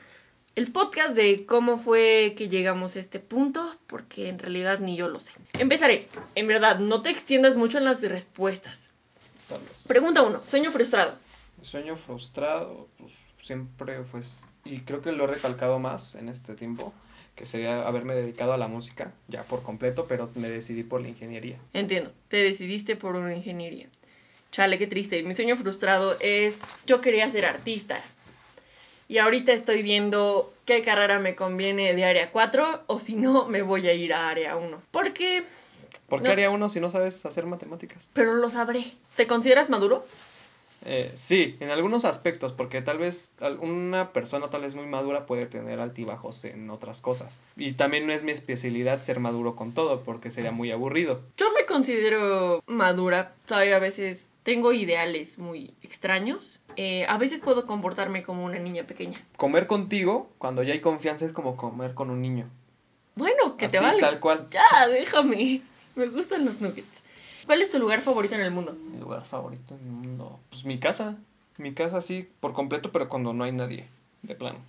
el 0.56 0.72
podcast 0.72 1.16
de 1.16 1.46
cómo 1.46 1.78
fue 1.78 2.34
que 2.38 2.50
llegamos 2.50 2.96
a 2.96 3.00
este 3.00 3.20
punto, 3.20 3.76
porque 3.88 4.30
en 4.30 4.40
realidad 4.40 4.80
ni 4.80 4.96
yo 4.96 5.08
lo 5.08 5.20
sé. 5.20 5.32
Empezaré. 5.58 6.08
En 6.36 6.48
verdad, 6.48 6.80
no 6.80 7.02
te 7.02 7.10
extiendas 7.10 7.58
mucho 7.58 7.78
en 7.78 7.86
las 7.86 8.02
respuestas. 8.02 8.90
Pregunta 9.88 10.22
1. 10.22 10.42
Sueño 10.48 10.72
frustrado. 10.72 11.16
Sueño 11.62 11.96
frustrado, 11.96 12.88
pues 12.98 13.14
siempre 13.40 14.04
fue, 14.04 14.22
y 14.66 14.80
creo 14.82 15.02
que 15.02 15.12
lo 15.12 15.26
he 15.26 15.28
recalcado 15.28 15.80
más 15.80 16.16
en 16.16 16.30
este 16.30 16.56
tiempo, 16.56 16.94
que 17.36 17.46
sería 17.46 17.88
haberme 17.88 18.16
dedicado 18.16 18.54
a 18.54 18.58
la 18.58 18.68
música, 18.68 19.14
ya 19.28 19.44
por 19.44 19.64
completo, 19.64 20.06
pero 20.08 20.30
me 20.36 20.50
decidí 20.50 20.84
por 20.84 21.02
la 21.02 21.10
ingeniería. 21.10 21.58
Entiendo. 21.74 22.12
Te 22.28 22.38
decidiste 22.38 22.96
por 22.96 23.16
una 23.16 23.36
ingeniería. 23.36 23.88
Chale, 24.52 24.78
qué 24.78 24.88
triste. 24.88 25.22
Mi 25.24 25.36
sueño 25.36 25.56
frustrado 25.56 26.18
es 26.20 26.60
yo 26.86 27.02
quería 27.02 27.30
ser 27.30 27.46
artista. 27.46 28.04
Y 29.10 29.18
ahorita 29.18 29.52
estoy 29.54 29.82
viendo 29.82 30.54
qué 30.66 30.84
carrera 30.84 31.20
me 31.20 31.36
conviene 31.36 31.96
de 31.96 32.06
área 32.06 32.32
4 32.32 32.84
o 32.86 33.00
si 33.00 33.16
no 33.16 33.46
me 33.50 33.64
voy 33.64 33.88
a 33.90 33.94
ir 33.94 34.14
a 34.14 34.30
área 34.30 34.56
1. 34.56 34.82
Porque 34.92 35.44
¿Por 36.08 36.20
qué 36.22 36.28
No. 36.28 36.32
haría 36.32 36.50
uno 36.52 36.70
si 36.70 36.80
no 36.80 36.90
sabes 36.92 37.26
hacer 37.26 37.46
matemáticas? 37.46 38.10
pero 38.14 38.36
lo 38.36 38.50
sabré. 38.50 38.84
¿Te 39.16 39.28
consideras 39.28 39.70
maduro? 39.70 40.06
Eh, 40.86 41.12
sí, 41.14 41.58
en 41.60 41.70
algunos 41.70 42.06
aspectos, 42.06 42.54
porque 42.54 42.82
tal 42.82 42.98
vez 42.98 43.32
una 43.60 44.14
persona 44.14 44.48
tal 44.48 44.62
vez 44.62 44.76
muy 44.76 44.86
madura 44.86 45.26
puede 45.26 45.46
tener 45.46 45.80
altibajos 45.80 46.46
en 46.46 46.70
otras 46.70 47.02
cosas. 47.02 47.42
Y 47.58 47.74
también 47.74 48.08
no 48.08 48.14
es 48.14 48.24
mi 48.24 48.32
especialidad 48.32 49.02
ser 49.02 49.20
maduro 49.20 49.56
con 49.56 49.74
todo, 49.74 50.02
porque 50.04 50.32
sería 50.32 50.52
muy 50.52 50.72
aburrido. 50.72 51.22
Yo 51.38 51.52
me 51.54 51.66
considero 51.66 52.64
madura, 52.68 53.34
todavía 53.46 53.76
a 53.76 53.80
veces 53.80 54.32
tengo 54.44 54.72
ideales 54.72 55.38
muy 55.38 55.74
extraños. 55.84 56.62
Eh, 56.76 57.06
a 57.08 57.18
veces 57.18 57.42
puedo 57.42 57.66
comportarme 57.66 58.24
como 58.24 58.46
una 58.46 58.60
niña 58.60 58.84
pequeña. 58.84 59.22
Comer 59.36 59.68
contigo, 59.68 60.30
cuando 60.38 60.64
ya 60.64 60.74
hay 60.74 60.80
confianza, 60.80 61.26
es 61.26 61.34
como 61.34 61.58
comer 61.58 61.94
con 61.94 62.10
un 62.10 62.22
niño. 62.22 62.50
Bueno, 63.16 63.58
que 63.58 63.68
te 63.68 63.80
vale. 63.80 64.00
tal 64.00 64.20
cual. 64.20 64.48
Ya, 64.50 64.88
déjame. 64.88 65.62
Me 65.96 66.08
gustan 66.08 66.46
los 66.46 66.62
nuggets. 66.62 67.04
¿Cuál 67.50 67.64
es 67.64 67.72
tu 67.72 67.80
lugar 67.80 68.00
favorito 68.02 68.36
en 68.36 68.42
el 68.42 68.52
mundo? 68.52 68.78
Mi 68.92 69.00
lugar 69.00 69.26
favorito 69.26 69.74
en 69.74 69.80
el 69.80 69.92
mundo. 69.92 70.40
Pues 70.52 70.66
mi 70.66 70.78
casa. 70.78 71.18
Mi 71.58 71.74
casa 71.74 72.04
sí, 72.04 72.30
por 72.40 72.54
completo, 72.54 72.92
pero 72.92 73.10
cuando 73.10 73.34
no 73.34 73.44
hay 73.44 73.52
nadie. 73.52 73.88
De 74.22 74.36
plano. 74.36 74.60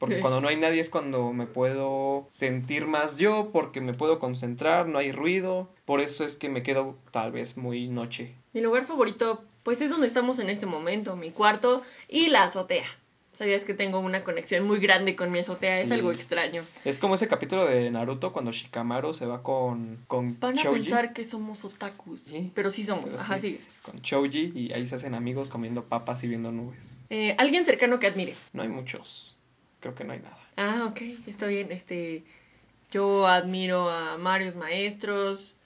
Porque 0.00 0.18
cuando 0.18 0.40
no 0.40 0.48
hay 0.48 0.56
nadie 0.56 0.80
es 0.80 0.90
cuando 0.90 1.32
me 1.32 1.46
puedo 1.46 2.26
sentir 2.30 2.88
más 2.88 3.16
yo, 3.16 3.50
porque 3.52 3.80
me 3.80 3.94
puedo 3.94 4.18
concentrar, 4.18 4.88
no 4.88 4.98
hay 4.98 5.12
ruido. 5.12 5.68
Por 5.84 6.00
eso 6.00 6.24
es 6.24 6.36
que 6.36 6.48
me 6.48 6.64
quedo 6.64 6.96
tal 7.12 7.30
vez 7.30 7.56
muy 7.56 7.86
noche. 7.86 8.34
Mi 8.52 8.60
lugar 8.60 8.86
favorito, 8.86 9.44
pues 9.62 9.80
es 9.80 9.90
donde 9.90 10.08
estamos 10.08 10.40
en 10.40 10.50
este 10.50 10.66
momento, 10.66 11.14
mi 11.14 11.30
cuarto 11.30 11.84
y 12.08 12.26
la 12.26 12.42
azotea. 12.42 12.88
¿Sabías 13.36 13.64
que 13.64 13.74
tengo 13.74 13.98
una 13.98 14.24
conexión 14.24 14.66
muy 14.66 14.78
grande 14.78 15.14
con 15.14 15.30
mi 15.30 15.40
azotea? 15.40 15.80
Es 15.80 15.90
algo 15.90 16.10
extraño. 16.10 16.62
Es 16.86 16.98
como 16.98 17.16
ese 17.16 17.28
capítulo 17.28 17.66
de 17.66 17.90
Naruto 17.90 18.32
cuando 18.32 18.50
Shikamaru 18.50 19.12
se 19.12 19.26
va 19.26 19.42
con, 19.42 20.02
con 20.06 20.40
Van 20.40 20.58
a 20.58 20.62
Choji. 20.62 20.80
pensar 20.80 21.12
que 21.12 21.22
somos 21.22 21.62
otakus. 21.62 22.22
Sí. 22.22 22.50
Pero 22.54 22.70
sí 22.70 22.82
somos. 22.82 23.04
Pero 23.04 23.18
Ajá, 23.18 23.34
sí, 23.34 23.40
sigue. 23.42 23.60
Con 23.82 24.00
Choji 24.00 24.52
y 24.54 24.72
ahí 24.72 24.86
se 24.86 24.94
hacen 24.94 25.14
amigos 25.14 25.50
comiendo 25.50 25.84
papas 25.84 26.24
y 26.24 26.28
viendo 26.28 26.50
nubes. 26.50 26.98
Eh, 27.10 27.34
¿Alguien 27.36 27.66
cercano 27.66 27.98
que 27.98 28.06
admires? 28.06 28.46
No 28.54 28.62
hay 28.62 28.68
muchos. 28.68 29.36
Creo 29.80 29.94
que 29.94 30.04
no 30.04 30.14
hay 30.14 30.20
nada. 30.20 30.38
Ah, 30.56 30.86
ok, 30.88 31.02
está 31.26 31.46
bien. 31.46 31.70
Este, 31.72 32.24
yo 32.90 33.26
admiro 33.26 33.90
a 33.90 34.16
varios 34.16 34.56
maestros, 34.56 35.56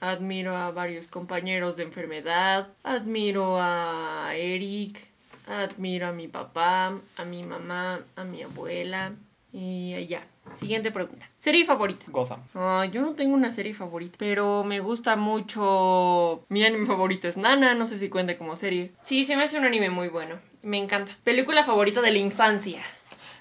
admiro 0.00 0.56
a 0.56 0.70
varios 0.70 1.06
compañeros 1.06 1.76
de 1.76 1.82
enfermedad, 1.82 2.72
admiro 2.82 3.58
a 3.60 4.30
Eric, 4.34 5.09
admiro 5.50 6.06
a 6.06 6.12
mi 6.12 6.28
papá, 6.28 6.92
a 7.16 7.24
mi 7.24 7.42
mamá, 7.42 8.00
a 8.16 8.24
mi 8.24 8.42
abuela 8.42 9.12
y 9.52 10.06
ya. 10.06 10.26
Siguiente 10.54 10.90
pregunta. 10.90 11.28
¿Serie 11.38 11.64
favorita? 11.64 12.06
Gotham. 12.08 12.40
Ah, 12.54 12.86
yo 12.90 13.02
no 13.02 13.12
tengo 13.12 13.34
una 13.34 13.52
serie 13.52 13.74
favorita, 13.74 14.16
pero 14.18 14.64
me 14.64 14.80
gusta 14.80 15.16
mucho. 15.16 16.44
Mi 16.48 16.64
anime 16.64 16.86
favorito 16.86 17.28
es 17.28 17.36
Nana, 17.36 17.74
no 17.74 17.86
sé 17.86 17.98
si 17.98 18.08
cuenta 18.08 18.36
como 18.36 18.56
serie. 18.56 18.92
Sí, 19.02 19.24
se 19.24 19.36
me 19.36 19.44
hace 19.44 19.58
un 19.58 19.64
anime 19.64 19.90
muy 19.90 20.08
bueno. 20.08 20.38
Me 20.62 20.78
encanta. 20.78 21.16
Película 21.24 21.64
favorita 21.64 22.00
de 22.00 22.10
la 22.10 22.18
infancia. 22.18 22.80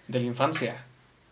De 0.07 0.19
la 0.19 0.25
infancia. 0.25 0.85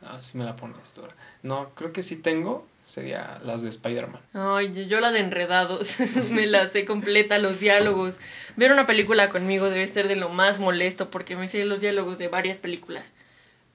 Ah, 0.04 0.22
sí 0.22 0.38
me 0.38 0.46
la 0.46 0.56
pones 0.56 0.94
dura. 0.96 1.14
No, 1.44 1.70
creo 1.76 1.92
que 1.92 2.04
sí 2.04 2.18
tengo. 2.18 2.66
Sería 2.84 3.38
las 3.44 3.64
de 3.64 3.70
Spider-Man. 3.70 4.22
Ay, 4.34 4.86
yo- 4.88 5.02
la 5.02 5.12
de 5.12 5.20
enredados, 5.20 5.96
me 6.32 6.46
la 6.48 6.68
sé 6.68 6.86
completa, 6.86 7.38
los 7.38 7.60
diálogos. 7.60 8.18
Ver 8.56 8.72
una 8.72 8.86
película 8.86 9.28
conmigo 9.30 9.70
debe 9.70 9.86
ser 9.88 10.08
de 10.08 10.16
lo 10.16 10.30
más 10.30 10.60
molesto 10.60 11.10
porque 11.10 11.36
me 11.36 11.50
sé 11.50 11.66
los 11.66 11.82
diálogos 11.82 12.18
de 12.18 12.30
varias 12.30 12.60
películas, 12.60 13.12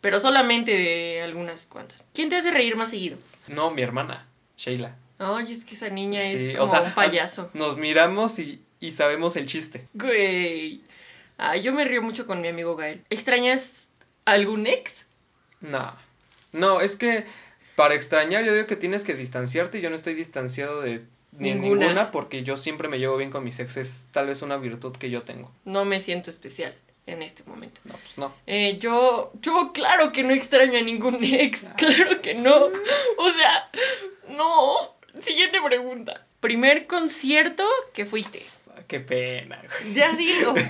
pero 0.01 0.19
solamente 0.21 0.73
de 0.77 1.21
algunas 1.23 1.67
cuantas. 1.67 2.03
¿Quién 2.15 2.31
te 2.31 2.37
hace 2.37 2.51
reír 2.51 2.75
más 2.77 2.89
seguido? 2.91 3.19
No, 3.49 3.71
mi 3.71 3.83
hermana, 3.83 4.27
Sheila. 4.57 4.97
Ay, 5.19 5.53
es 5.53 5.65
que 5.67 5.75
esa 5.75 5.91
niña 5.91 6.23
Sí, 6.23 6.51
es 6.53 6.55
o 6.55 6.61
como 6.61 6.69
sea, 6.69 6.81
un 6.81 6.93
payaso. 6.93 7.51
Nos 7.53 7.77
miramos 7.77 8.39
y, 8.39 8.63
y 8.81 8.93
sabemos 8.93 9.37
el 9.37 9.45
chiste. 9.45 9.87
Güey. 9.93 10.81
Ay, 11.37 11.63
yo 11.63 11.73
me 11.75 11.85
río 11.85 12.01
mucho 12.03 12.27
con 12.27 12.41
mi 12.41 12.49
amigo 12.49 12.77
Gael. 12.77 13.05
¿Extrañas 13.11 13.89
algún 14.25 14.67
ex? 14.67 15.05
No. 15.61 15.95
No, 16.53 16.81
es 16.81 16.97
que 16.97 17.25
para 17.77 17.95
extrañar 17.95 18.45
yo 18.45 18.55
digo 18.55 18.67
que 18.67 18.77
tienes 18.77 19.05
que 19.05 19.15
distanciarte 19.15 19.79
y 19.79 19.81
yo 19.81 19.91
no 19.91 19.97
estoy 19.97 20.15
distanciado 20.15 20.81
de 20.83 21.03
ni 21.33 21.55
Ninguna. 21.55 21.87
ninguna 21.87 22.11
porque 22.11 22.43
yo 22.43 22.57
siempre 22.59 22.89
me 22.89 22.99
llevo 22.99 23.17
bien 23.17 23.31
con 23.31 23.43
mis 23.43 23.59
exes. 23.59 24.07
Tal 24.13 24.27
vez 24.27 24.43
una 24.43 24.59
virtud 24.59 24.95
que 24.97 25.09
yo 25.11 25.23
tengo. 25.23 25.51
No 25.65 25.85
me 25.87 25.99
siento 26.01 26.31
especial 26.31 26.75
en 27.07 27.23
este 27.23 27.43
momento. 27.45 27.81
No, 27.85 27.95
pues 27.95 28.19
no. 28.19 28.35
Eh, 28.47 28.79
yo, 28.81 29.33
yo 29.41 29.73
claro 29.73 30.13
que 30.13 30.23
no 30.25 30.35
extraño 30.35 30.79
a 30.79 30.83
ningún 30.83 31.25
ex, 31.25 31.71
claro 31.77 32.21
que 32.21 32.35
no. 32.35 32.67
O 33.17 33.31
sea, 33.31 33.69
no. 34.29 34.95
Siguiente 35.23 35.59
pregunta. 35.65 36.27
Primer 36.41 36.87
concierto 36.87 37.67
que 37.95 38.05
fuiste. 38.05 38.43
Ah, 38.69 38.81
Qué 38.87 39.01
pena, 39.01 39.59
güey. 39.81 39.95
Ya 39.95 40.13
digo. 40.15 40.53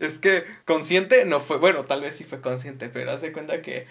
Es 0.00 0.18
que 0.18 0.42
consciente 0.64 1.24
no 1.24 1.38
fue, 1.38 1.58
bueno, 1.58 1.84
tal 1.84 2.00
vez 2.00 2.16
sí 2.16 2.24
fue 2.24 2.40
consciente, 2.40 2.88
pero 2.88 3.12
hace 3.12 3.30
cuenta 3.32 3.62
que 3.62 3.86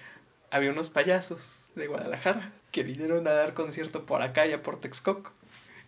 había 0.54 0.72
unos 0.72 0.90
payasos 0.90 1.66
de 1.76 1.88
Guadalajara 1.88 2.52
que 2.72 2.84
vinieron 2.84 3.28
a 3.28 3.32
dar 3.32 3.54
concierto 3.54 4.06
por 4.06 4.22
acá, 4.22 4.46
ya 4.46 4.62
por 4.62 4.80
Texcoco. 4.80 5.32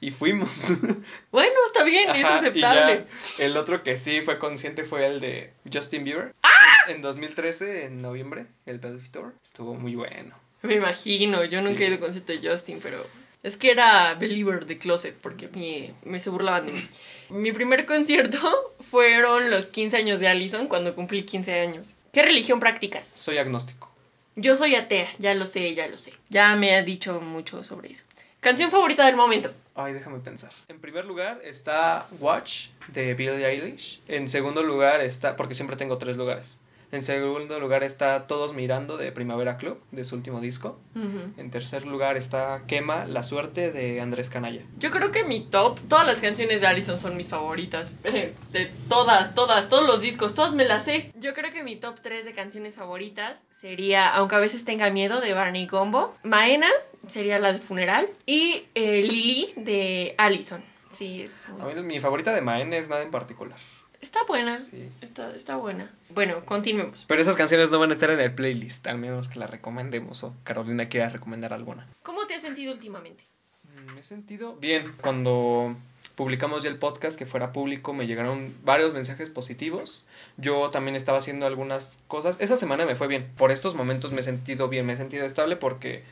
Y 0.01 0.11
fuimos. 0.11 0.67
Bueno, 1.31 1.53
está 1.67 1.83
bien, 1.83 2.09
es 2.09 2.23
Ajá, 2.23 2.35
y 2.35 2.39
aceptable. 2.47 3.05
ya 3.37 3.45
el 3.45 3.57
otro 3.57 3.81
que 3.83 3.97
sí 3.97 4.21
fue 4.21 4.39
consciente 4.39 4.83
fue 4.83 5.05
el 5.07 5.19
de 5.19 5.51
Justin 5.71 6.03
Bieber. 6.03 6.33
¡Ah! 6.43 6.51
En 6.89 7.01
2013, 7.01 7.85
en 7.85 8.01
noviembre, 8.01 8.45
el 8.65 8.79
Belfry 8.79 9.09
Tour. 9.09 9.33
Estuvo 9.43 9.73
muy 9.73 9.95
bueno. 9.95 10.35
Me 10.61 10.75
imagino, 10.75 11.43
yo 11.45 11.61
nunca 11.61 11.77
Sí. 11.77 11.83
he 11.83 11.87
ido 11.87 11.95
al 11.95 11.99
concierto 12.01 12.33
de 12.33 12.49
Justin, 12.49 12.79
pero 12.81 13.05
es 13.43 13.57
que 13.57 13.71
era 13.71 14.13
Believer 14.15 14.65
de 14.65 14.77
Closet 14.77 15.15
porque 15.15 15.47
me, 15.49 15.93
me 16.09 16.19
se 16.19 16.29
burlaban 16.29 16.65
de 16.65 16.73
mí. 16.73 16.87
Mi 17.29 17.51
primer 17.51 17.85
concierto 17.85 18.75
fueron 18.81 19.49
los 19.49 19.65
15 19.67 19.97
años 19.97 20.19
de 20.19 20.27
Allison 20.27 20.67
cuando 20.67 20.93
cumplí 20.95 21.23
15 21.23 21.59
años. 21.59 21.95
¿Qué 22.13 22.21
religión 22.21 22.59
practicas? 22.59 23.07
Soy 23.15 23.37
agnóstico. 23.37 23.91
Yo 24.37 24.55
soy 24.55 24.75
atea, 24.75 25.07
ya 25.17 25.33
lo 25.33 25.47
sé, 25.47 25.73
ya 25.75 25.87
lo 25.87 25.97
sé. 25.97 26.13
Ya 26.29 26.55
me 26.57 26.75
ha 26.75 26.83
dicho 26.83 27.21
mucho 27.21 27.63
sobre 27.63 27.91
eso. 27.91 28.03
Canción 28.41 28.69
favorita 28.69 29.05
del 29.05 29.15
momento. 29.15 29.53
Ay, 29.75 29.93
déjame 29.93 30.19
pensar. 30.19 30.51
En 30.67 30.79
primer 30.79 31.05
lugar 31.05 31.39
está 31.43 32.05
Watch 32.19 32.67
de 32.89 33.13
Billie 33.13 33.45
Eilish. 33.45 34.01
En 34.07 34.27
segundo 34.27 34.61
lugar 34.61 35.01
está, 35.01 35.37
porque 35.37 35.55
siempre 35.55 35.77
tengo 35.77 35.97
tres 35.97 36.17
lugares. 36.17 36.59
En 36.95 37.03
segundo 37.03 37.59
lugar 37.59 37.83
está 37.83 38.25
Todos 38.25 38.53
Mirando 38.53 38.95
de 38.95 39.11
Primavera 39.11 39.57
Club, 39.57 39.81
de 39.91 40.05
su 40.05 40.15
último 40.15 40.39
disco. 40.39 40.79
En 40.95 41.51
tercer 41.51 41.85
lugar 41.85 42.15
está 42.15 42.61
Quema, 42.67 43.03
La 43.03 43.21
Suerte 43.23 43.69
de 43.73 43.99
Andrés 43.99 44.29
Canalla. 44.29 44.61
Yo 44.79 44.91
creo 44.91 45.11
que 45.11 45.25
mi 45.25 45.41
top, 45.41 45.77
todas 45.89 46.07
las 46.07 46.21
canciones 46.21 46.61
de 46.61 46.67
Allison 46.67 46.97
son 46.97 47.17
mis 47.17 47.27
favoritas. 47.27 48.01
De 48.53 48.71
todas, 48.87 49.35
todas, 49.35 49.67
todos 49.67 49.85
los 49.85 49.99
discos, 49.99 50.33
todas 50.35 50.53
me 50.53 50.63
las 50.63 50.85
sé. 50.85 51.11
Yo 51.19 51.33
creo 51.33 51.51
que 51.51 51.63
mi 51.63 51.75
top 51.75 51.99
3 52.01 52.23
de 52.23 52.31
canciones 52.33 52.75
favoritas 52.75 53.43
sería 53.59 54.07
Aunque 54.15 54.35
a 54.35 54.39
veces 54.39 54.63
tenga 54.63 54.89
miedo 54.89 55.19
de 55.19 55.33
Barney 55.33 55.67
Gombo. 55.67 56.13
Maena 56.23 56.69
sería 57.07 57.39
la 57.39 57.51
de 57.51 57.59
Funeral. 57.59 58.07
Y 58.25 58.63
eh, 58.73 59.01
Lily 59.01 59.51
de 59.57 60.15
Allison. 60.17 60.63
Sí, 60.93 61.23
es 61.23 61.33
muy- 61.49 61.61
A 61.73 61.75
mí 61.75 61.81
mi 61.81 61.99
favorita 61.99 62.33
de 62.33 62.39
Maen 62.39 62.71
es 62.71 62.87
nada 62.87 63.01
en 63.03 63.11
particular. 63.11 63.59
Está 64.05 64.23
buena. 64.27 64.59
Sí. 64.59 64.87
Está, 65.01 65.35
está 65.35 65.57
buena. 65.57 65.91
Bueno, 66.09 66.45
continuemos. 66.45 67.05
Pero 67.07 67.23
esas 67.23 67.35
canciones 67.37 67.71
no 67.71 67.79
van 67.79 67.89
a 67.89 67.95
estar 67.95 68.11
en 68.11 68.19
el 68.19 68.35
playlist, 68.35 68.85
al 68.85 68.99
menos 68.99 69.29
que 69.29 69.39
la 69.39 69.47
recomendemos 69.47 70.23
o 70.23 70.35
Carolina 70.43 70.87
quiera 70.87 71.09
recomendar 71.09 71.53
alguna. 71.53 71.87
¿Cómo 72.03 72.27
te 72.27 72.35
has 72.35 72.43
sentido 72.43 72.71
últimamente? 72.71 73.23
Mm, 73.63 73.93
Me 73.95 73.99
he 74.01 74.03
sentido 74.03 74.57
bien. 74.57 74.93
Cuando 75.01 75.75
publicamos 76.15 76.61
ya 76.61 76.69
el 76.69 76.77
podcast 76.77 77.17
que 77.17 77.25
fuera 77.25 77.51
público 77.51 77.93
me 77.93 78.05
llegaron 78.05 78.55
varios 78.63 78.93
mensajes 78.93 79.31
positivos. 79.31 80.05
Yo 80.37 80.69
también 80.69 80.95
estaba 80.95 81.17
haciendo 81.17 81.47
algunas 81.47 81.99
cosas. 82.07 82.37
Esa 82.39 82.57
semana 82.57 82.85
me 82.85 82.95
fue 82.95 83.07
bien. 83.07 83.31
Por 83.37 83.51
estos 83.51 83.73
momentos 83.73 84.11
me 84.11 84.19
he 84.19 84.23
sentido 84.23 84.69
bien, 84.69 84.85
me 84.85 84.93
he 84.93 84.97
sentido 84.97 85.25
estable 85.25 85.55
porque 85.55 86.03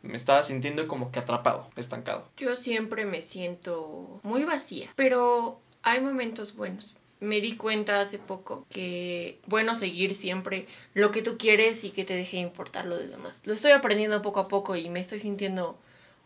me 0.00 0.16
estaba 0.16 0.42
sintiendo 0.42 0.88
como 0.88 1.12
que 1.12 1.18
atrapado, 1.18 1.68
estancado. 1.76 2.26
Yo 2.38 2.56
siempre 2.56 3.04
me 3.04 3.20
siento 3.20 4.18
muy 4.22 4.44
vacía, 4.44 4.88
pero 4.96 5.60
hay 5.82 6.00
momentos 6.00 6.56
buenos. 6.56 6.96
Me 7.24 7.40
di 7.40 7.56
cuenta 7.56 8.00
hace 8.00 8.18
poco 8.18 8.66
que 8.70 9.38
bueno 9.46 9.74
seguir 9.74 10.14
siempre 10.14 10.66
lo 10.92 11.10
que 11.10 11.22
tú 11.22 11.38
quieres 11.38 11.82
y 11.84 11.90
que 11.90 12.04
te 12.04 12.14
deje 12.14 12.36
importar 12.36 12.84
lo 12.84 12.98
de 12.98 13.08
demás. 13.08 13.40
Lo 13.44 13.54
estoy 13.54 13.72
aprendiendo 13.72 14.20
poco 14.22 14.40
a 14.40 14.48
poco 14.48 14.76
y 14.76 14.90
me 14.90 15.00
estoy 15.00 15.20
sintiendo 15.20 15.78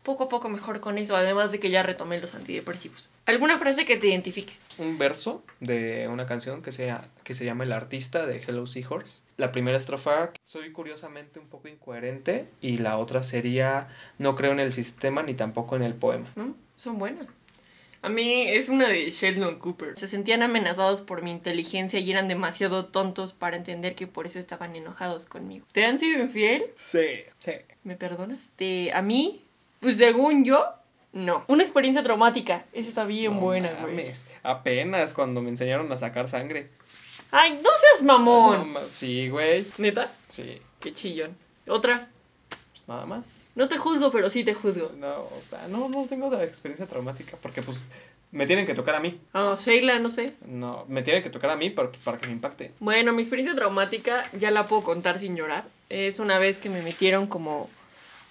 poco 0.03 0.25
a 0.25 0.29
poco 0.29 0.49
mejor 0.49 0.81
con 0.81 0.97
eso, 0.97 1.17
además 1.17 1.53
de 1.53 1.59
que 1.59 1.71
ya 1.71 1.83
retomé 1.83 2.21
los 2.21 2.35
antidepresivos. 2.35 3.11
¿Alguna 3.27 3.59
frase 3.59 3.85
que 3.85 3.97
te 3.97 4.09
identifique? 4.09 4.55
Un 4.79 4.97
verso 4.97 5.43
de 5.61 6.09
una 6.09 6.25
canción 6.25 6.63
que 6.63 6.73
se, 6.73 6.95
que 7.25 7.35
se 7.35 7.45
llama 7.45 7.65
El 7.65 7.73
Artista 7.73 8.27
de 8.27 8.41
Hello 8.41 8.67
Seahorse. 8.67 9.23
La 9.37 9.53
primera 9.53 9.77
estrofa, 9.77 10.33
soy 10.45 10.73
curiosamente 10.73 11.39
un 11.39 11.47
poco 11.47 11.69
incoherente 11.69 12.49
y 12.61 12.79
la 12.79 12.97
otra 12.97 13.23
sería, 13.23 13.89
no 14.19 14.35
creo 14.35 14.53
en 14.53 14.61
el 14.61 14.73
sistema 14.73 15.23
ni 15.23 15.35
tampoco 15.35 15.77
en 15.77 15.83
el 15.83 15.95
poema. 15.95 16.33
¿no? 16.37 16.55
Son 16.77 16.99
buenas. 16.99 17.29
A 18.03 18.09
mí 18.09 18.47
es 18.49 18.69
una 18.69 18.89
de 18.89 19.11
Sheldon 19.11 19.59
Cooper. 19.59 19.99
Se 19.99 20.07
sentían 20.09 20.43
amenazados 20.43 21.01
por 21.01 21.23
mi 21.23 21.31
inteligencia 21.33 21.99
y 21.99 22.11
eran 22.11 22.29
demasiado 22.29 22.87
tontos 22.87 23.33
para 23.33 23.57
entender 23.57 23.95
que 23.97 24.07
por 24.07 24.27
eso 24.27 24.39
estaban 24.39 24.77
enojados 24.77 25.27
conmigo. 25.27 25.67
¿Te 25.73 25.85
han 25.85 25.99
sido 25.99 26.21
infiel? 26.23 26.67
Sí, 26.77 27.07
sí. 27.41 27.53
¿Me 27.83 27.97
perdonas? 27.97 28.41
De, 28.57 28.93
a 28.95 29.03
mí, 29.03 29.43
pues 29.81 29.97
según 29.97 30.45
yo, 30.45 30.65
no. 31.13 31.45
Una 31.49 31.63
experiencia 31.65 32.03
traumática. 32.03 32.65
Esa 32.73 32.89
está 32.89 33.05
bien 33.05 33.35
No 33.35 33.41
buena, 33.41 33.73
güey. 33.83 34.13
Apenas 34.45 35.13
cuando 35.15 35.43
me 35.43 35.49
enseñaron 35.49 35.91
a 35.91 35.97
sacar 35.97 36.29
sangre. 36.29 36.69
Ay, 37.31 37.55
no 37.63 37.69
seas 37.79 38.03
mamón. 38.05 38.73
ma- 38.73 38.81
sí, 38.89 39.29
güey. 39.29 39.67
¿Neta? 39.79 40.11
Sí, 40.29 40.63
Qué 40.81 40.93
chillón. 40.95 41.37
Otra. 41.67 42.09
Pues 42.79 42.89
nada 42.89 43.07
más. 43.07 43.51
No 43.55 43.67
te 43.69 43.77
juzgo, 43.77 44.11
pero 44.13 44.31
sí 44.31 44.45
te 44.45 44.55
juzgo. 44.55 44.93
No, 44.97 45.17
o 45.17 45.41
sea, 45.41 45.67
no, 45.69 45.89
no 45.89 46.05
tengo 46.05 46.31
la 46.31 46.45
experiencia 46.45 46.87
traumática 46.87 47.37
porque 47.43 47.63
pues 47.63 47.89
me 48.31 48.47
tienen 48.47 48.67
que 48.67 48.75
tocar 48.75 48.95
a 48.95 49.01
mí. 49.01 49.19
Ah, 49.33 49.59
Sheila, 49.59 49.99
no 49.99 50.11
sé. 50.11 50.35
No, 50.47 50.85
me 50.89 51.03
tienen 51.03 51.23
que 51.23 51.31
tocar 51.31 51.51
a 51.51 51.57
mí 51.57 51.71
para, 51.71 51.91
para 52.05 52.19
que 52.19 52.29
me 52.29 52.35
impacte. 52.35 52.73
Bueno, 52.79 53.13
mi 53.13 53.23
experiencia 53.23 53.57
traumática 53.57 54.25
ya 54.39 54.51
la 54.51 54.69
puedo 54.69 54.83
contar 54.85 55.19
sin 55.19 55.35
llorar. 55.37 55.65
Es 55.89 56.21
una 56.21 56.39
vez 56.39 56.59
que 56.59 56.71
me 56.71 56.83
metieron 56.83 57.27
como 57.27 57.69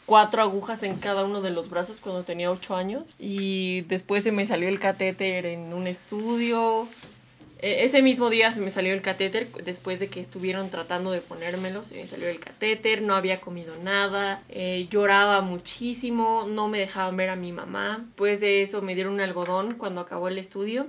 cuatro 0.05 0.41
agujas 0.41 0.83
en 0.83 0.95
cada 0.97 1.25
uno 1.25 1.41
de 1.41 1.51
los 1.51 1.69
brazos 1.69 1.99
cuando 1.99 2.23
tenía 2.23 2.49
ocho 2.49 2.75
años 2.75 3.15
y 3.19 3.81
después 3.81 4.23
se 4.23 4.31
me 4.31 4.47
salió 4.47 4.69
el 4.69 4.79
catéter 4.79 5.45
en 5.45 5.73
un 5.73 5.87
estudio. 5.87 6.87
E- 7.59 7.85
Ese 7.85 8.01
mismo 8.01 8.29
día 8.29 8.51
se 8.51 8.61
me 8.61 8.71
salió 8.71 8.93
el 8.93 9.01
catéter 9.01 9.47
después 9.63 9.99
de 9.99 10.07
que 10.09 10.19
estuvieron 10.19 10.69
tratando 10.69 11.11
de 11.11 11.21
ponérmelo, 11.21 11.83
se 11.83 11.95
me 11.95 12.07
salió 12.07 12.27
el 12.27 12.39
catéter, 12.39 13.01
no 13.01 13.15
había 13.15 13.39
comido 13.41 13.75
nada, 13.83 14.41
eh, 14.49 14.87
lloraba 14.89 15.41
muchísimo, 15.41 16.45
no 16.47 16.67
me 16.67 16.79
dejaban 16.79 17.17
ver 17.17 17.29
a 17.29 17.35
mi 17.35 17.51
mamá. 17.51 18.03
Después 18.07 18.39
de 18.39 18.61
eso 18.61 18.81
me 18.81 18.95
dieron 18.95 19.13
un 19.13 19.21
algodón 19.21 19.73
cuando 19.75 20.01
acabó 20.01 20.27
el 20.27 20.37
estudio 20.37 20.85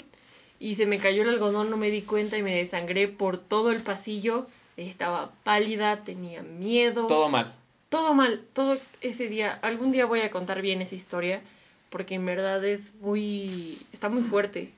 y 0.60 0.74
se 0.74 0.86
me 0.86 0.98
cayó 0.98 1.22
el 1.22 1.30
algodón, 1.30 1.70
no 1.70 1.76
me 1.76 1.90
di 1.90 2.02
cuenta 2.02 2.36
y 2.36 2.42
me 2.42 2.54
desangré 2.54 3.08
por 3.08 3.38
todo 3.38 3.70
el 3.72 3.80
pasillo. 3.82 4.46
Estaba 4.76 5.32
pálida, 5.42 6.04
tenía 6.04 6.42
miedo. 6.42 7.06
Todo 7.08 7.28
mal. 7.28 7.52
Todo 7.88 8.14
mal, 8.14 8.44
todo 8.52 8.76
ese 9.00 9.28
día. 9.28 9.58
Algún 9.62 9.90
día 9.92 10.06
voy 10.06 10.20
a 10.20 10.30
contar 10.30 10.62
bien 10.62 10.82
esa 10.82 10.94
historia 10.94 11.40
porque 11.90 12.14
en 12.16 12.26
verdad 12.26 12.64
es 12.64 12.94
muy... 13.00 13.78
está 13.92 14.08
muy 14.08 14.22
fuerte. 14.22 14.70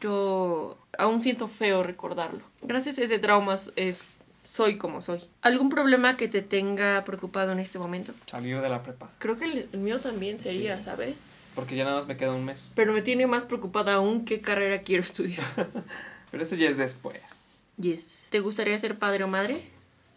Yo, 0.00 0.78
aún 0.98 1.22
siento 1.22 1.48
feo 1.48 1.82
recordarlo. 1.82 2.40
Gracias 2.62 2.98
a 2.98 3.04
ese 3.04 3.18
trauma 3.18 3.58
es, 3.76 4.04
soy 4.44 4.78
como 4.78 5.00
soy. 5.02 5.20
¿Algún 5.42 5.68
problema 5.68 6.16
que 6.16 6.28
te 6.28 6.42
tenga 6.42 7.04
preocupado 7.04 7.52
en 7.52 7.58
este 7.58 7.78
momento? 7.78 8.12
Salir 8.26 8.60
de 8.60 8.68
la 8.68 8.82
prepa. 8.82 9.10
Creo 9.18 9.36
que 9.36 9.44
el, 9.44 9.68
el 9.72 9.78
mío 9.80 9.98
también 10.00 10.40
sería, 10.40 10.76
Sí. 10.78 10.84
¿sabes? 10.84 11.20
Porque 11.54 11.74
ya 11.74 11.84
nada 11.84 11.96
más 11.96 12.06
me 12.06 12.16
queda 12.16 12.32
un 12.32 12.44
mes. 12.44 12.72
Pero 12.76 12.92
me 12.92 13.02
tiene 13.02 13.26
más 13.26 13.44
preocupada 13.44 13.94
aún 13.94 14.24
qué 14.24 14.40
carrera 14.40 14.82
quiero 14.82 15.02
estudiar. 15.02 15.44
Pero 16.30 16.42
eso 16.42 16.54
ya 16.54 16.68
es 16.68 16.76
después. 16.76 17.56
Yes. 17.78 18.26
¿Te 18.30 18.40
gustaría 18.40 18.78
ser 18.78 18.98
padre 18.98 19.24
o 19.24 19.28
madre? 19.28 19.62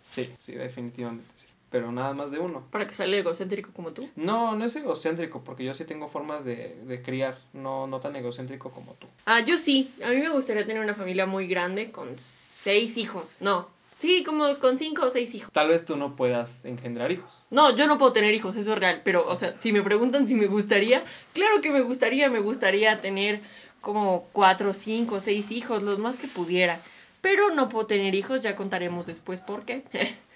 Sí, 0.03 0.29
sí, 0.37 0.51
definitivamente 0.53 1.25
sí. 1.33 1.47
Pero 1.71 1.91
nada 1.91 2.13
más 2.13 2.31
de 2.31 2.39
uno. 2.39 2.67
Para 2.69 2.85
que 2.85 2.93
salga 2.93 3.17
egocéntrico 3.17 3.71
como 3.71 3.93
tú. 3.93 4.09
No, 4.17 4.55
no 4.55 4.65
es 4.65 4.75
egocéntrico, 4.75 5.41
porque 5.41 5.63
yo 5.63 5.73
sí 5.73 5.85
tengo 5.85 6.09
formas 6.09 6.43
de, 6.43 6.75
de 6.85 7.01
criar, 7.01 7.37
no, 7.53 7.87
no 7.87 8.01
tan 8.01 8.15
egocéntrico 8.15 8.71
como 8.71 8.93
tú. 8.95 9.07
Ah, 9.25 9.39
yo 9.39 9.57
sí. 9.57 9.89
A 10.03 10.09
mí 10.09 10.17
me 10.17 10.29
gustaría 10.29 10.67
tener 10.67 10.83
una 10.83 10.93
familia 10.93 11.25
muy 11.25 11.47
grande 11.47 11.89
con 11.91 12.09
seis 12.17 12.97
hijos. 12.97 13.29
No. 13.39 13.69
Sí, 13.97 14.23
como 14.23 14.57
con 14.57 14.77
cinco 14.77 15.05
o 15.05 15.11
seis 15.11 15.33
hijos. 15.33 15.51
Tal 15.53 15.69
vez 15.69 15.85
tú 15.85 15.95
no 15.95 16.15
puedas 16.15 16.65
engendrar 16.65 17.11
hijos. 17.11 17.43
No, 17.51 17.75
yo 17.75 17.87
no 17.87 17.97
puedo 17.97 18.11
tener 18.11 18.33
hijos, 18.33 18.55
eso 18.57 18.73
es 18.73 18.79
real. 18.79 19.01
Pero, 19.05 19.25
o 19.27 19.37
sea, 19.37 19.55
si 19.59 19.71
me 19.71 19.81
preguntan 19.81 20.27
si 20.27 20.35
me 20.35 20.47
gustaría, 20.47 21.03
claro 21.33 21.61
que 21.61 21.69
me 21.69 21.81
gustaría. 21.81 22.29
Me 22.29 22.39
gustaría 22.39 22.99
tener 22.99 23.39
como 23.79 24.27
cuatro, 24.33 24.73
cinco, 24.73 25.21
seis 25.21 25.51
hijos, 25.51 25.83
los 25.83 25.99
más 25.99 26.17
que 26.17 26.27
pudiera. 26.27 26.81
Pero 27.21 27.51
no 27.51 27.69
puedo 27.69 27.85
tener 27.85 28.13
hijos, 28.15 28.41
ya 28.41 28.55
contaremos 28.55 29.05
después 29.05 29.39
por 29.39 29.63
qué. 29.63 29.83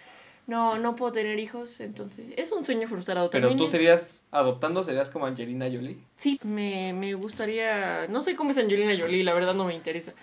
no, 0.48 0.78
no 0.80 0.96
puedo 0.96 1.12
tener 1.12 1.40
hijos, 1.40 1.80
entonces 1.80 2.34
es 2.38 2.52
un 2.52 2.64
sueño 2.66 2.88
frustrado 2.88 3.30
Pero 3.30 3.48
también. 3.48 3.58
tú 3.58 3.64
es- 3.66 3.70
serías, 3.72 4.24
adoptando, 4.32 4.84
serías 4.84 5.10
como 5.10 5.26
Angelina 5.26 5.66
Jolie. 5.66 5.98
Sí, 6.16 6.40
me, 6.44 6.94
me 6.94 7.14
gustaría, 7.16 8.08
no 8.10 8.22
sé 8.22 8.36
cómo 8.36 8.52
es 8.52 8.58
Angelina 8.58 8.96
Jolie, 9.00 9.24
la 9.24 9.34
verdad 9.34 9.54
no 9.56 9.66
me 9.66 9.74
interesa, 9.76 10.14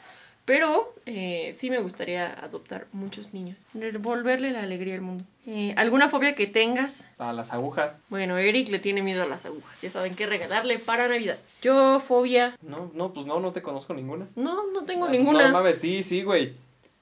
pero 0.44 0.92
eh, 1.06 1.52
sí 1.56 1.70
me 1.70 1.78
gustaría 1.78 2.32
adoptar 2.44 2.86
muchos 2.92 3.32
niños, 3.32 3.56
devolverle 3.74 4.50
la 4.50 4.62
alegría 4.62 4.94
al 4.94 5.00
mundo. 5.02 5.24
Eh, 5.46 5.74
¿Alguna 5.76 6.08
fobia 6.08 6.34
que 6.36 6.46
tengas? 6.46 7.04
A 7.18 7.32
las 7.32 7.52
agujas. 7.52 8.02
Bueno, 8.08 8.38
Eric 8.38 8.68
le 8.68 8.78
tiene 8.78 9.02
miedo 9.02 9.22
a 9.22 9.26
las 9.26 9.44
agujas, 9.46 9.76
ya 9.82 9.90
saben 9.90 10.14
qué 10.14 10.26
regalarle 10.26 10.78
para 10.78 11.08
Navidad. 11.08 11.38
Yo, 11.62 11.98
fobia, 12.00 12.56
No, 12.62 12.90
no, 12.94 13.12
pues 13.12 13.26
no, 13.26 13.40
no 13.40 13.50
te 13.52 13.62
conozco 13.62 13.92
ninguna. 13.94 14.28
no, 14.36 14.70
no 14.72 14.84
tengo 14.84 15.06
Ah, 15.06 15.10
ninguna. 15.10 15.46
No 15.48 15.52
mames, 15.52 15.78
sí, 15.78 16.02
sí, 16.02 16.22
güey. 16.22 16.52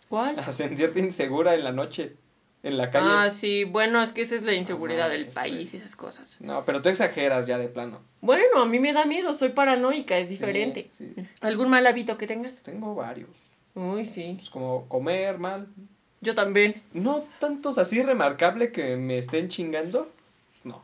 ¿Cuál? 0.09 0.39
A 0.39 0.53
sentirte 0.53 1.01
insegura 1.01 1.55
en 1.55 1.65
la 1.65 1.73
noche, 1.73 2.15
en 2.63 2.77
la 2.77 2.91
calle. 2.91 3.07
Ah, 3.09 3.31
sí, 3.31 3.65
bueno, 3.65 4.03
es 4.03 4.13
que 4.13 4.23
esa 4.23 4.35
es 4.35 4.43
la 4.43 4.53
inseguridad 4.55 5.09
del 5.11 5.27
país 5.27 5.73
y 5.73 5.79
esas 5.79 5.97
cosas. 5.97 6.37
No, 6.41 6.65
pero 6.65 6.83
tú 6.83 6.89
exageras 6.89 7.47
ya 7.47 7.59
de 7.59 7.69
plano. 7.69 8.01
Bueno, 8.21 8.61
a 8.61 8.67
mí 8.67 8.79
me 8.79 8.93
da 8.93 9.07
miedo, 9.07 9.33
soy 9.35 9.51
paranoica, 9.51 10.19
es 10.19 10.29
diferente. 10.29 10.91
Sí, 10.97 11.15
¿Algún 11.41 11.71
mal 11.71 11.87
hábito 11.87 12.19
que 12.19 12.27
tengas? 12.27 12.61
Tengo 12.63 12.95
varios. 12.95 13.31
Uy, 13.75 14.05
sí, 14.05 14.35
Pues 14.37 14.51
como 14.51 14.87
comer 14.89 15.39
mal. 15.39 15.69
yo 16.21 16.35
también. 16.35 16.75
No 16.93 17.25
tantos 17.39 17.79
así 17.79 18.03
remarcable 18.03 18.73
que 18.73 18.97
me 18.97 19.17
estén 19.19 19.49
chingando. 19.49 20.11
No. 20.65 20.83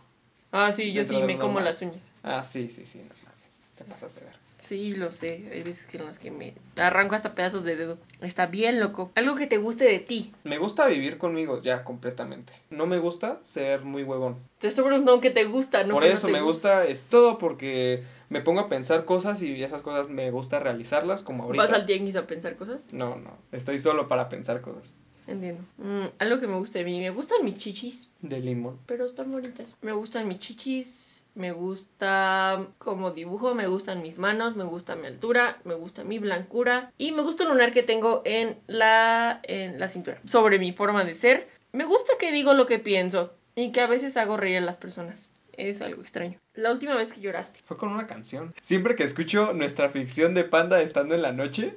Ah, 0.52 0.72
sí, 0.72 0.92
yo 0.92 1.02
Dentro 1.02 1.18
sí 1.18 1.24
me 1.24 1.36
como 1.38 1.60
las 1.60 1.82
uñas. 1.82 2.10
Ah, 2.22 2.42
sí, 2.42 2.70
sí, 2.70 2.86
sí, 2.86 2.98
no 2.98 3.14
mames. 3.24 3.58
Te 3.76 3.84
pasas 3.84 4.14
de 4.14 4.22
ver. 4.22 4.45
Sí, 4.58 4.94
lo 4.94 5.12
sé. 5.12 5.48
Hay 5.52 5.62
veces 5.62 5.86
que 5.86 5.98
en 5.98 6.06
las 6.06 6.18
que 6.18 6.30
me 6.30 6.54
arranco 6.76 7.14
hasta 7.14 7.34
pedazos 7.34 7.64
de 7.64 7.76
dedo. 7.76 7.98
Está 8.22 8.46
bien 8.46 8.80
loco. 8.80 9.10
Algo 9.14 9.34
que 9.36 9.46
te 9.46 9.58
guste 9.58 9.84
de 9.84 9.98
ti. 9.98 10.32
Me 10.44 10.58
gusta 10.58 10.86
vivir 10.86 11.18
conmigo 11.18 11.60
ya 11.62 11.84
completamente. 11.84 12.52
No 12.70 12.86
me 12.86 12.98
gusta 12.98 13.38
ser 13.42 13.84
muy 13.84 14.02
huevón. 14.02 14.36
Te 14.58 14.68
estoy 14.68 14.84
preguntando 14.84 15.20
qué 15.20 15.30
te 15.30 15.44
gusta, 15.44 15.84
¿no? 15.84 15.94
Por 15.94 16.02
que 16.04 16.12
eso 16.12 16.28
me 16.28 16.40
gusta 16.40 16.86
es 16.86 17.04
todo 17.04 17.36
porque 17.36 18.02
me 18.30 18.40
pongo 18.40 18.60
a 18.60 18.68
pensar 18.68 19.04
cosas 19.04 19.42
y 19.42 19.62
esas 19.62 19.82
cosas 19.82 20.08
me 20.08 20.30
gusta 20.30 20.58
realizarlas 20.58 21.22
como 21.22 21.44
ahorita. 21.44 21.62
¿Vas 21.64 21.72
al 21.72 21.86
tianguis 21.86 22.16
a 22.16 22.26
pensar 22.26 22.56
cosas? 22.56 22.86
No, 22.92 23.16
no, 23.16 23.36
estoy 23.52 23.78
solo 23.78 24.08
para 24.08 24.28
pensar 24.28 24.62
cosas. 24.62 24.94
Entiendo. 25.26 25.62
Mm, 25.78 26.06
algo 26.18 26.40
que 26.40 26.46
me 26.46 26.56
gusta 26.56 26.78
de 26.78 26.84
mí. 26.84 26.98
Me 27.00 27.10
gustan 27.10 27.44
mis 27.44 27.56
chichis, 27.56 28.08
De 28.22 28.40
limón. 28.40 28.78
pero 28.86 29.04
están 29.04 29.30
bonitas. 29.30 29.76
Me 29.82 29.92
gustan 29.92 30.28
mis 30.28 30.38
chichis. 30.38 31.24
Me 31.36 31.52
gusta 31.52 32.66
como 32.78 33.10
dibujo, 33.10 33.54
me 33.54 33.68
gustan 33.68 34.02
mis 34.02 34.18
manos, 34.18 34.56
me 34.56 34.64
gusta 34.64 34.96
mi 34.96 35.06
altura, 35.06 35.58
me 35.64 35.74
gusta 35.74 36.02
mi 36.02 36.18
blancura 36.18 36.92
y 36.96 37.12
me 37.12 37.22
gusta 37.22 37.42
el 37.44 37.50
lunar 37.50 37.72
que 37.72 37.82
tengo 37.82 38.22
en 38.24 38.58
la, 38.66 39.40
en 39.42 39.78
la 39.78 39.88
cintura. 39.88 40.18
Sobre 40.26 40.58
mi 40.58 40.72
forma 40.72 41.04
de 41.04 41.12
ser, 41.12 41.46
me 41.72 41.84
gusta 41.84 42.14
que 42.18 42.32
digo 42.32 42.54
lo 42.54 42.66
que 42.66 42.78
pienso 42.78 43.34
y 43.54 43.70
que 43.70 43.82
a 43.82 43.86
veces 43.86 44.16
hago 44.16 44.38
reír 44.38 44.56
a 44.56 44.62
las 44.62 44.78
personas. 44.78 45.28
Es 45.52 45.82
algo 45.82 46.02
extraño. 46.02 46.38
La 46.54 46.72
última 46.72 46.94
vez 46.94 47.12
que 47.12 47.20
lloraste. 47.20 47.60
Fue 47.64 47.76
con 47.76 47.90
una 47.90 48.06
canción. 48.06 48.54
Siempre 48.60 48.96
que 48.96 49.04
escucho 49.04 49.52
nuestra 49.52 49.88
ficción 49.90 50.34
de 50.34 50.44
panda 50.44 50.80
estando 50.80 51.14
en 51.14 51.22
la 51.22 51.32
noche, 51.32 51.74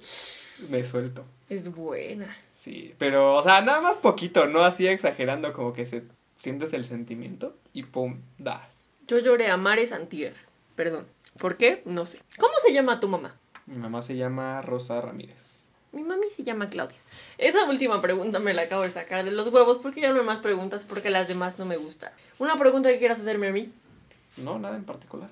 me 0.69 0.83
suelto. 0.83 1.25
Es 1.49 1.73
buena. 1.73 2.33
Sí, 2.49 2.93
pero, 2.97 3.35
o 3.35 3.43
sea, 3.43 3.61
nada 3.61 3.81
más 3.81 3.97
poquito, 3.97 4.47
no 4.47 4.63
así 4.63 4.87
exagerando, 4.87 5.53
como 5.53 5.73
que 5.73 5.85
se 5.85 6.03
sientes 6.35 6.73
el 6.73 6.85
sentimiento 6.85 7.55
y 7.73 7.83
pum, 7.83 8.21
das. 8.37 8.88
Yo 9.09 9.17
lloré 9.17 9.49
a 9.49 9.57
mares 9.57 9.91
antier. 9.91 10.35
Perdón. 10.75 11.07
¿Por 11.39 11.57
qué? 11.57 11.81
No 11.85 12.05
sé. 12.05 12.21
¿Cómo 12.37 12.53
se 12.63 12.71
llama 12.73 12.99
tu 12.99 13.07
mamá? 13.07 13.35
Mi 13.65 13.75
mamá 13.75 14.03
se 14.03 14.15
llama 14.15 14.61
Rosa 14.61 15.01
Ramírez. 15.01 15.65
Mi 15.91 16.03
mami 16.03 16.29
se 16.29 16.43
llama 16.43 16.69
Claudia. 16.69 16.99
Esa 17.39 17.65
última 17.67 18.03
pregunta 18.03 18.37
me 18.37 18.53
la 18.53 18.61
acabo 18.63 18.83
de 18.83 18.91
sacar 18.91 19.25
de 19.25 19.31
los 19.31 19.47
huevos 19.47 19.79
porque 19.81 20.01
ya 20.01 20.11
no 20.13 20.19
hay 20.19 20.25
más 20.27 20.37
preguntas 20.37 20.85
porque 20.87 21.09
las 21.09 21.27
demás 21.27 21.57
no 21.57 21.65
me 21.65 21.77
gustan. 21.77 22.11
¿Una 22.37 22.55
pregunta 22.55 22.89
que 22.89 22.99
quieras 22.99 23.19
hacerme 23.19 23.47
a 23.47 23.51
mí? 23.51 23.73
No, 24.37 24.59
nada 24.59 24.75
en 24.75 24.83
particular. 24.83 25.29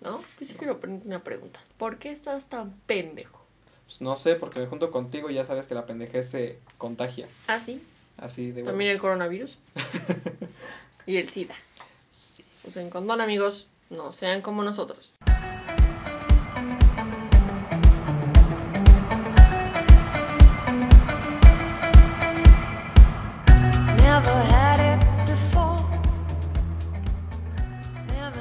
¿No? 0.00 0.24
Pues 0.38 0.48
sí 0.48 0.56
quiero 0.56 0.80
poner 0.80 1.02
una 1.04 1.22
pregunta. 1.22 1.60
¿Por 1.76 1.98
qué 1.98 2.10
estás 2.10 2.46
tan 2.46 2.72
pendejo? 2.86 3.44
Pues 3.84 4.00
no 4.00 4.16
sé, 4.16 4.34
porque 4.36 4.64
junto 4.66 4.90
contigo 4.90 5.28
ya 5.28 5.44
sabes 5.44 5.66
que 5.66 5.74
la 5.74 5.84
pendejez 5.84 6.30
se 6.30 6.58
contagia. 6.78 7.28
¿Ah, 7.48 7.60
sí? 7.60 7.82
Así 8.16 8.50
de 8.52 8.62
También 8.62 8.90
el 8.90 8.96
huevos. 8.96 9.02
coronavirus. 9.02 9.58
y 11.06 11.16
el 11.18 11.28
SIDA. 11.28 11.54
Sí. 12.12 12.44
Usen 12.64 12.90
condón, 12.90 13.20
amigos. 13.20 13.68
No 13.90 14.12
sean 14.12 14.42
como 14.42 14.62
nosotros. 14.62 15.12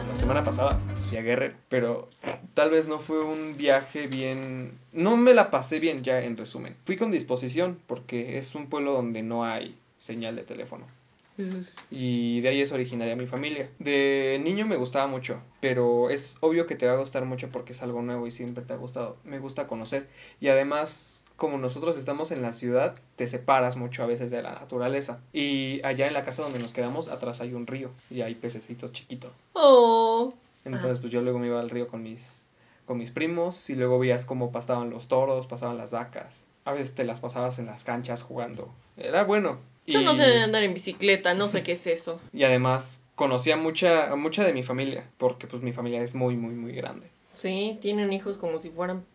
La 0.08 0.16
semana 0.16 0.44
pasada 0.44 0.80
fui 1.00 1.18
a 1.18 1.22
Guerrero, 1.22 1.56
pero 1.70 2.10
tal 2.54 2.70
vez 2.72 2.88
no 2.88 3.00
fue 3.00 3.24
un 3.24 3.54
viaje 3.54 4.08
bien... 4.08 4.78
No 4.92 5.16
me 5.16 5.34
la 5.34 5.50
pasé 5.50 5.80
bien 5.80 6.04
ya 6.04 6.22
en 6.22 6.38
resumen. 6.38 6.76
Fui 6.86 6.98
con 6.98 7.10
disposición 7.10 7.80
porque 7.88 8.38
es 8.38 8.54
un 8.54 8.68
pueblo 8.68 8.94
donde 8.94 9.24
no 9.24 9.46
hay 9.46 9.78
señal 9.98 10.36
de 10.36 10.44
teléfono. 10.44 10.86
Y 11.92 12.42
de 12.42 12.50
ahí 12.50 12.62
es 12.62 12.72
originaria 12.72 13.16
mi 13.16 13.28
familia. 13.28 13.70
De 13.80 14.40
niño 14.44 14.66
me 14.66 14.76
gustaba 14.76 15.08
mucho, 15.08 15.42
pero 15.62 16.10
es 16.10 16.38
obvio 16.42 16.66
que 16.66 16.76
te 16.76 16.88
va 16.88 16.94
a 16.94 16.98
gustar 16.98 17.26
mucho 17.26 17.50
porque 17.50 17.74
es 17.74 17.82
algo 17.82 18.02
nuevo 18.02 18.28
y 18.28 18.32
siempre 18.32 18.64
te 18.64 18.74
ha 18.74 18.78
gustado. 18.78 19.18
Me 19.24 19.40
gusta 19.40 19.68
conocer. 19.68 20.08
Y 20.40 20.50
además, 20.50 21.26
como 21.36 21.58
nosotros 21.58 21.98
estamos 21.98 22.32
en 22.32 22.42
la 22.42 22.54
ciudad, 22.54 23.00
te 23.16 23.28
separas 23.28 23.78
mucho 23.78 24.04
a 24.04 24.08
veces 24.08 24.30
de 24.32 24.42
la 24.42 24.52
naturaleza. 24.52 25.22
Y 25.34 25.82
allá 25.84 26.08
en 26.08 26.14
la 26.14 26.26
casa 26.26 26.44
donde 26.44 26.60
nos 26.60 26.74
quedamos, 26.74 27.10
atrás 27.10 27.42
hay 27.42 27.54
un 27.54 27.68
río 27.68 27.90
y 28.10 28.22
hay 28.22 28.36
pececitos 28.36 28.92
chiquitos. 28.92 29.32
Oh. 29.54 30.34
Entonces, 30.66 31.00
pues 31.00 31.12
yo 31.12 31.22
luego 31.22 31.40
me 31.40 31.48
iba 31.48 31.60
al 31.60 31.70
río 31.70 31.88
con 31.88 32.04
mis, 32.04 32.50
con 32.86 32.98
mis 32.98 33.12
primos 33.12 33.70
y 33.70 33.76
luego 33.76 33.98
veías 33.98 34.26
cómo 34.26 34.52
pasaban 34.52 34.90
los 34.90 35.08
toros, 35.08 35.48
pasaban 35.48 35.78
las 35.78 35.92
vacas. 35.92 36.46
A 36.66 36.74
veces 36.74 36.94
te 36.96 37.04
las 37.04 37.20
pasabas 37.20 37.60
en 37.60 37.66
las 37.66 37.84
canchas 37.84 38.22
jugando. 38.24 38.72
Era 38.98 39.24
bueno. 39.24 39.60
Yo 39.88 40.02
Y- 40.02 40.06
no 40.06 40.14
sé 40.14 40.40
andar 40.42 40.64
en 40.64 40.74
bicicleta, 40.74 41.34
no 41.34 41.50
sé 41.50 41.64
qué 41.64 41.72
es 41.74 41.88
eso. 41.88 42.20
y 42.34 42.44
además 42.44 43.04
conocía 43.16 43.58
mucha, 43.58 44.16
mucha 44.16 44.44
de 44.46 44.54
mi 44.54 44.64
familia, 44.64 45.10
porque 45.18 45.48
pues 45.48 45.62
mi 45.64 45.74
familia 45.74 46.02
es 46.02 46.14
muy, 46.16 46.36
muy, 46.38 46.54
muy 46.54 46.74
grande. 46.74 47.10
Sí, 47.36 47.78
tienen 47.82 48.12
hijos 48.14 48.38
como 48.38 48.60
si 48.60 48.70
fueran 48.70 49.06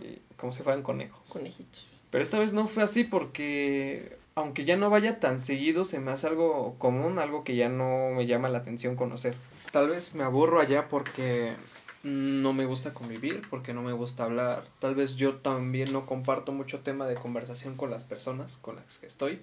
Sí, 0.00 0.18
como 0.36 0.52
si 0.52 0.62
fueran 0.62 0.82
conejos. 0.82 1.30
conejitos. 1.30 2.02
Pero 2.10 2.22
esta 2.22 2.38
vez 2.38 2.52
no 2.52 2.66
fue 2.66 2.82
así 2.82 3.04
porque, 3.04 4.16
aunque 4.34 4.64
ya 4.64 4.76
no 4.76 4.90
vaya 4.90 5.20
tan 5.20 5.38
seguido, 5.40 5.84
se 5.84 6.00
me 6.00 6.10
hace 6.10 6.26
algo 6.26 6.74
común, 6.78 7.18
algo 7.18 7.44
que 7.44 7.56
ya 7.56 7.68
no 7.68 8.10
me 8.14 8.26
llama 8.26 8.48
la 8.48 8.58
atención 8.58 8.96
conocer. 8.96 9.34
Tal 9.70 9.88
vez 9.88 10.14
me 10.14 10.24
aburro 10.24 10.60
allá 10.60 10.88
porque 10.88 11.54
no 12.04 12.52
me 12.52 12.66
gusta 12.66 12.94
convivir, 12.94 13.42
porque 13.50 13.72
no 13.72 13.82
me 13.82 13.92
gusta 13.92 14.24
hablar. 14.24 14.64
Tal 14.78 14.94
vez 14.94 15.16
yo 15.16 15.36
también 15.36 15.92
no 15.92 16.06
comparto 16.06 16.52
mucho 16.52 16.80
tema 16.80 17.08
de 17.08 17.16
conversación 17.16 17.76
con 17.76 17.90
las 17.90 18.04
personas 18.04 18.58
con 18.58 18.76
las 18.76 18.98
que 18.98 19.06
estoy. 19.06 19.40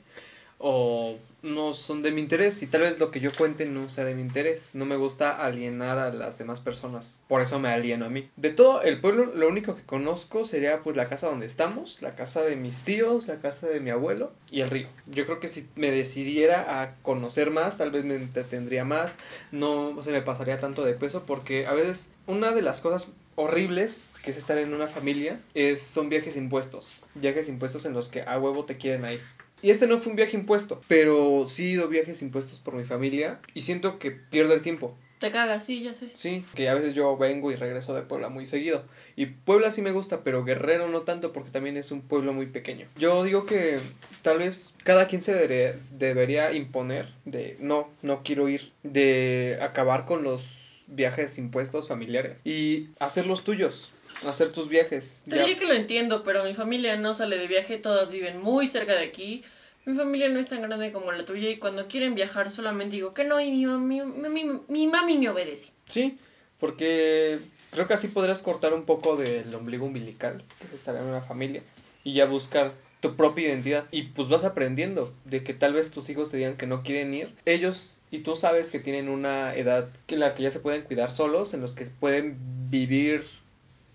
O 0.63 1.17
no 1.43 1.73
son 1.73 2.03
de 2.03 2.11
mi 2.11 2.21
interés 2.21 2.61
y 2.61 2.67
tal 2.67 2.81
vez 2.81 2.99
lo 2.99 3.11
que 3.11 3.19
yo 3.19 3.31
cuente 3.33 3.65
no 3.65 3.89
sea 3.89 4.05
de 4.05 4.15
mi 4.15 4.21
interés. 4.21 4.71
No 4.73 4.85
me 4.85 4.95
gusta 4.95 5.43
alienar 5.43 5.97
a 5.97 6.13
las 6.13 6.37
demás 6.37 6.61
personas. 6.61 7.23
Por 7.27 7.41
eso 7.41 7.59
me 7.59 7.69
alieno 7.69 8.05
a 8.05 8.09
mí. 8.09 8.29
De 8.35 8.51
todo 8.51 8.81
el 8.83 8.99
pueblo, 8.99 9.25
lo 9.25 9.47
único 9.47 9.75
que 9.75 9.83
conozco 9.83 10.45
sería 10.45 10.81
pues 10.83 10.95
la 10.95 11.09
casa 11.09 11.27
donde 11.27 11.45
estamos, 11.45 12.01
la 12.01 12.15
casa 12.15 12.41
de 12.43 12.55
mis 12.55 12.83
tíos, 12.83 13.27
la 13.27 13.39
casa 13.39 13.67
de 13.67 13.79
mi 13.79 13.89
abuelo 13.89 14.31
y 14.49 14.61
el 14.61 14.69
río. 14.69 14.87
Yo 15.07 15.25
creo 15.25 15.39
que 15.39 15.47
si 15.47 15.67
me 15.75 15.91
decidiera 15.91 16.81
a 16.81 16.95
conocer 17.01 17.51
más, 17.51 17.77
tal 17.77 17.91
vez 17.91 18.05
me 18.05 18.15
entretendría 18.15 18.85
más. 18.85 19.15
No 19.51 20.01
se 20.03 20.11
me 20.11 20.21
pasaría 20.21 20.59
tanto 20.59 20.83
de 20.83 20.93
peso 20.93 21.23
porque 21.25 21.65
a 21.65 21.73
veces 21.73 22.11
una 22.27 22.53
de 22.53 22.61
las 22.61 22.81
cosas 22.81 23.09
horribles 23.35 24.05
que 24.23 24.29
es 24.29 24.37
estar 24.37 24.59
en 24.59 24.73
una 24.73 24.87
familia 24.87 25.39
es 25.55 25.81
son 25.81 26.09
viajes 26.09 26.35
impuestos. 26.35 27.01
Viajes 27.15 27.49
impuestos 27.49 27.85
en 27.85 27.93
los 27.93 28.09
que 28.09 28.21
a 28.21 28.37
huevo 28.37 28.65
te 28.65 28.77
quieren 28.77 29.05
ahí. 29.05 29.19
Y 29.61 29.69
este 29.69 29.87
no 29.87 29.97
fue 29.97 30.11
un 30.11 30.15
viaje 30.15 30.37
impuesto, 30.37 30.81
pero 30.87 31.45
sí 31.47 31.67
he 31.67 31.71
ido 31.71 31.87
viajes 31.87 32.21
impuestos 32.21 32.59
por 32.59 32.75
mi 32.75 32.85
familia 32.85 33.39
y 33.53 33.61
siento 33.61 33.99
que 33.99 34.11
pierdo 34.11 34.53
el 34.53 34.61
tiempo. 34.61 34.95
Te 35.21 35.29
cagas, 35.29 35.65
sí, 35.65 35.83
ya 35.83 35.93
sé. 35.93 36.09
Sí, 36.15 36.43
que 36.55 36.67
a 36.67 36.73
veces 36.73 36.95
yo 36.95 37.15
vengo 37.15 37.51
y 37.51 37.55
regreso 37.55 37.93
de 37.93 38.01
Puebla 38.01 38.29
muy 38.29 38.47
seguido. 38.47 38.83
Y 39.15 39.27
Puebla 39.27 39.69
sí 39.69 39.83
me 39.83 39.91
gusta, 39.91 40.23
pero 40.23 40.43
Guerrero 40.43 40.87
no 40.87 41.01
tanto 41.01 41.31
porque 41.31 41.51
también 41.51 41.77
es 41.77 41.91
un 41.91 42.01
pueblo 42.01 42.33
muy 42.33 42.47
pequeño. 42.47 42.87
Yo 42.97 43.23
digo 43.23 43.45
que 43.45 43.79
tal 44.23 44.39
vez 44.39 44.73
cada 44.83 45.07
quien 45.07 45.21
se 45.21 45.35
debería, 45.35 45.79
debería 45.91 46.53
imponer 46.53 47.07
de 47.25 47.55
no, 47.59 47.87
no 48.01 48.23
quiero 48.23 48.49
ir, 48.49 48.71
de 48.81 49.59
acabar 49.61 50.05
con 50.05 50.23
los 50.23 50.70
viajes 50.87 51.37
impuestos 51.37 51.87
familiares 51.87 52.41
y 52.45 52.89
hacer 52.99 53.25
los 53.25 53.43
tuyos, 53.43 53.91
hacer 54.25 54.51
tus 54.51 54.69
viajes. 54.69 55.23
Te 55.29 55.35
Ya- 55.37 55.45
que 55.57 55.65
lo 55.65 55.73
entiendo, 55.73 56.23
pero 56.23 56.43
mi 56.43 56.53
familia 56.53 56.95
no 56.97 57.13
sale 57.13 57.37
de 57.37 57.47
viaje, 57.47 57.77
todas 57.77 58.11
viven 58.11 58.39
muy 58.41 58.67
cerca 58.67 58.93
de 58.95 59.05
aquí. 59.05 59.43
Mi 59.85 59.95
familia 59.95 60.29
no 60.29 60.39
es 60.39 60.47
tan 60.47 60.61
grande 60.61 60.91
como 60.91 61.11
la 61.11 61.25
tuya 61.25 61.49
y 61.49 61.57
cuando 61.57 61.87
quieren 61.87 62.13
viajar 62.13 62.51
solamente 62.51 62.95
digo 62.97 63.13
que 63.13 63.23
no 63.23 63.41
y 63.41 63.49
mi 63.51 63.65
mami, 63.65 64.01
mi, 64.01 64.29
mi- 64.43 64.59
mi 64.67 64.87
mami 64.87 65.17
me 65.17 65.29
obedece. 65.29 65.71
Sí, 65.87 66.17
porque 66.59 67.39
creo 67.71 67.87
que 67.87 67.93
así 67.95 68.07
podrás 68.07 68.41
cortar 68.41 68.73
un 68.73 68.85
poco 68.85 69.17
del 69.17 69.53
ombligo 69.55 69.85
umbilical, 69.87 70.43
que 70.59 70.67
es 70.67 70.73
estar 70.73 70.95
en 70.95 71.03
una 71.03 71.21
familia, 71.21 71.63
y 72.03 72.13
ya 72.13 72.25
buscar 72.25 72.71
tu 73.01 73.15
propia 73.15 73.49
identidad. 73.49 73.85
Y 73.91 74.03
pues 74.03 74.29
vas 74.29 74.45
aprendiendo 74.45 75.13
de 75.25 75.43
que 75.43 75.53
tal 75.53 75.73
vez 75.73 75.91
tus 75.91 76.09
hijos 76.09 76.29
te 76.29 76.37
digan 76.37 76.55
que 76.55 76.67
no 76.67 76.83
quieren 76.83 77.13
ir. 77.13 77.33
Ellos 77.45 77.99
y 78.11 78.19
tú 78.19 78.35
sabes 78.37 78.71
que 78.71 78.79
tienen 78.79 79.09
una 79.09 79.53
edad 79.53 79.89
en 80.07 80.19
la 80.19 80.33
que 80.33 80.43
ya 80.43 80.51
se 80.51 80.61
pueden 80.61 80.83
cuidar 80.83 81.11
solos, 81.11 81.53
en 81.53 81.61
los 81.61 81.73
que 81.73 81.85
pueden 81.85 82.37
vivir 82.69 83.23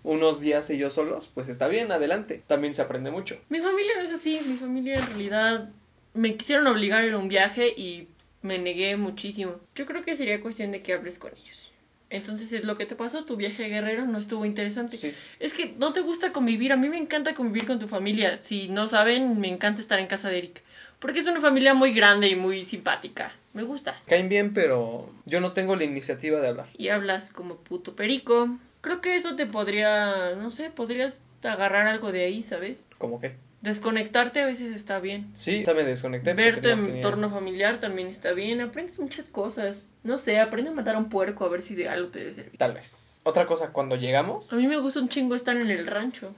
unos 0.03 0.39
días 0.39 0.69
ellos 0.69 0.93
solos, 0.93 1.29
pues 1.33 1.49
está 1.49 1.67
bien, 1.67 1.91
adelante. 1.91 2.41
También 2.47 2.73
se 2.73 2.81
aprende 2.81 3.11
mucho. 3.11 3.37
Mi 3.49 3.59
familia 3.59 3.93
no 3.97 4.03
es 4.03 4.13
así, 4.13 4.39
mi 4.45 4.55
familia 4.55 4.99
en 4.99 5.05
realidad 5.07 5.69
me 6.13 6.35
quisieron 6.35 6.67
obligar 6.67 7.03
a 7.03 7.13
a 7.13 7.17
un 7.17 7.27
viaje 7.27 7.67
y 7.75 8.07
me 8.41 8.57
negué 8.57 8.95
muchísimo. 8.97 9.55
Yo 9.75 9.85
creo 9.85 10.03
que 10.03 10.15
sería 10.15 10.41
cuestión 10.41 10.71
de 10.71 10.81
que 10.81 10.93
hables 10.93 11.19
con 11.19 11.31
ellos. 11.33 11.66
Entonces 12.09 12.53
es 12.53 12.63
lo 12.63 12.77
que 12.77 12.85
te 12.85 12.95
pasó, 12.95 13.25
tu 13.25 13.35
viaje 13.35 13.65
a 13.65 13.67
guerrero 13.67 14.05
no 14.05 14.17
estuvo 14.17 14.45
interesante. 14.45 14.95
Sí. 14.95 15.13
Es 15.39 15.53
que 15.53 15.73
no 15.77 15.91
te 15.91 16.01
gusta 16.01 16.31
convivir, 16.31 16.71
a 16.71 16.77
mí 16.77 16.87
me 16.87 16.97
encanta 16.97 17.33
convivir 17.33 17.67
con 17.67 17.79
tu 17.79 17.87
familia. 17.87 18.39
Si 18.41 18.69
no 18.69 18.87
saben, 18.87 19.39
me 19.39 19.49
encanta 19.49 19.81
estar 19.81 19.99
en 19.99 20.07
casa 20.07 20.29
de 20.29 20.37
Eric. 20.37 20.61
Porque 20.99 21.19
es 21.19 21.27
una 21.27 21.41
familia 21.41 21.73
muy 21.73 21.93
grande 21.93 22.29
y 22.29 22.35
muy 22.35 22.63
simpática. 22.63 23.31
Me 23.53 23.63
gusta. 23.63 23.99
Caen 24.07 24.29
bien, 24.29 24.53
pero 24.53 25.11
yo 25.25 25.41
no 25.41 25.51
tengo 25.51 25.75
la 25.75 25.83
iniciativa 25.83 26.39
de 26.39 26.47
hablar. 26.47 26.67
Y 26.77 26.89
hablas 26.89 27.31
como 27.31 27.57
puto 27.57 27.95
perico. 27.95 28.57
Creo 28.81 29.01
que 29.01 29.15
eso 29.15 29.35
te 29.35 29.45
podría, 29.45 30.33
no 30.35 30.49
sé, 30.49 30.69
podrías 30.69 31.21
agarrar 31.43 31.87
algo 31.87 32.11
de 32.11 32.23
ahí, 32.23 32.41
¿sabes? 32.41 32.85
¿Cómo 32.97 33.19
qué? 33.19 33.35
Desconectarte 33.61 34.41
a 34.41 34.45
veces 34.45 34.75
está 34.75 34.99
bien. 34.99 35.31
Sí, 35.33 35.63
me 35.65 35.83
desconecté. 35.83 36.33
Ver 36.33 36.61
tu 36.61 36.69
no 36.69 36.75
tenía- 36.75 36.95
entorno 36.95 37.29
familiar 37.29 37.79
también 37.79 38.07
está 38.07 38.33
bien. 38.33 38.61
Aprendes 38.61 38.99
muchas 38.99 39.29
cosas. 39.29 39.89
No 40.03 40.17
sé, 40.17 40.39
aprende 40.39 40.69
a 40.69 40.73
matar 40.73 40.95
a 40.95 40.99
un 40.99 41.09
puerco 41.09 41.43
a 41.45 41.49
ver 41.49 41.63
si 41.63 41.73
de 41.75 41.89
algo 41.89 42.09
te 42.09 42.19
debe 42.19 42.33
servir. 42.33 42.57
Tal 42.57 42.73
vez. 42.73 43.19
Otra 43.23 43.47
cosa, 43.47 43.73
cuando 43.73 43.95
llegamos. 43.95 44.53
A 44.53 44.57
mí 44.57 44.67
me 44.67 44.77
gusta 44.79 44.99
un 44.99 45.09
chingo 45.09 45.35
estar 45.35 45.57
en 45.57 45.69
el 45.71 45.87
rancho. 45.87 46.33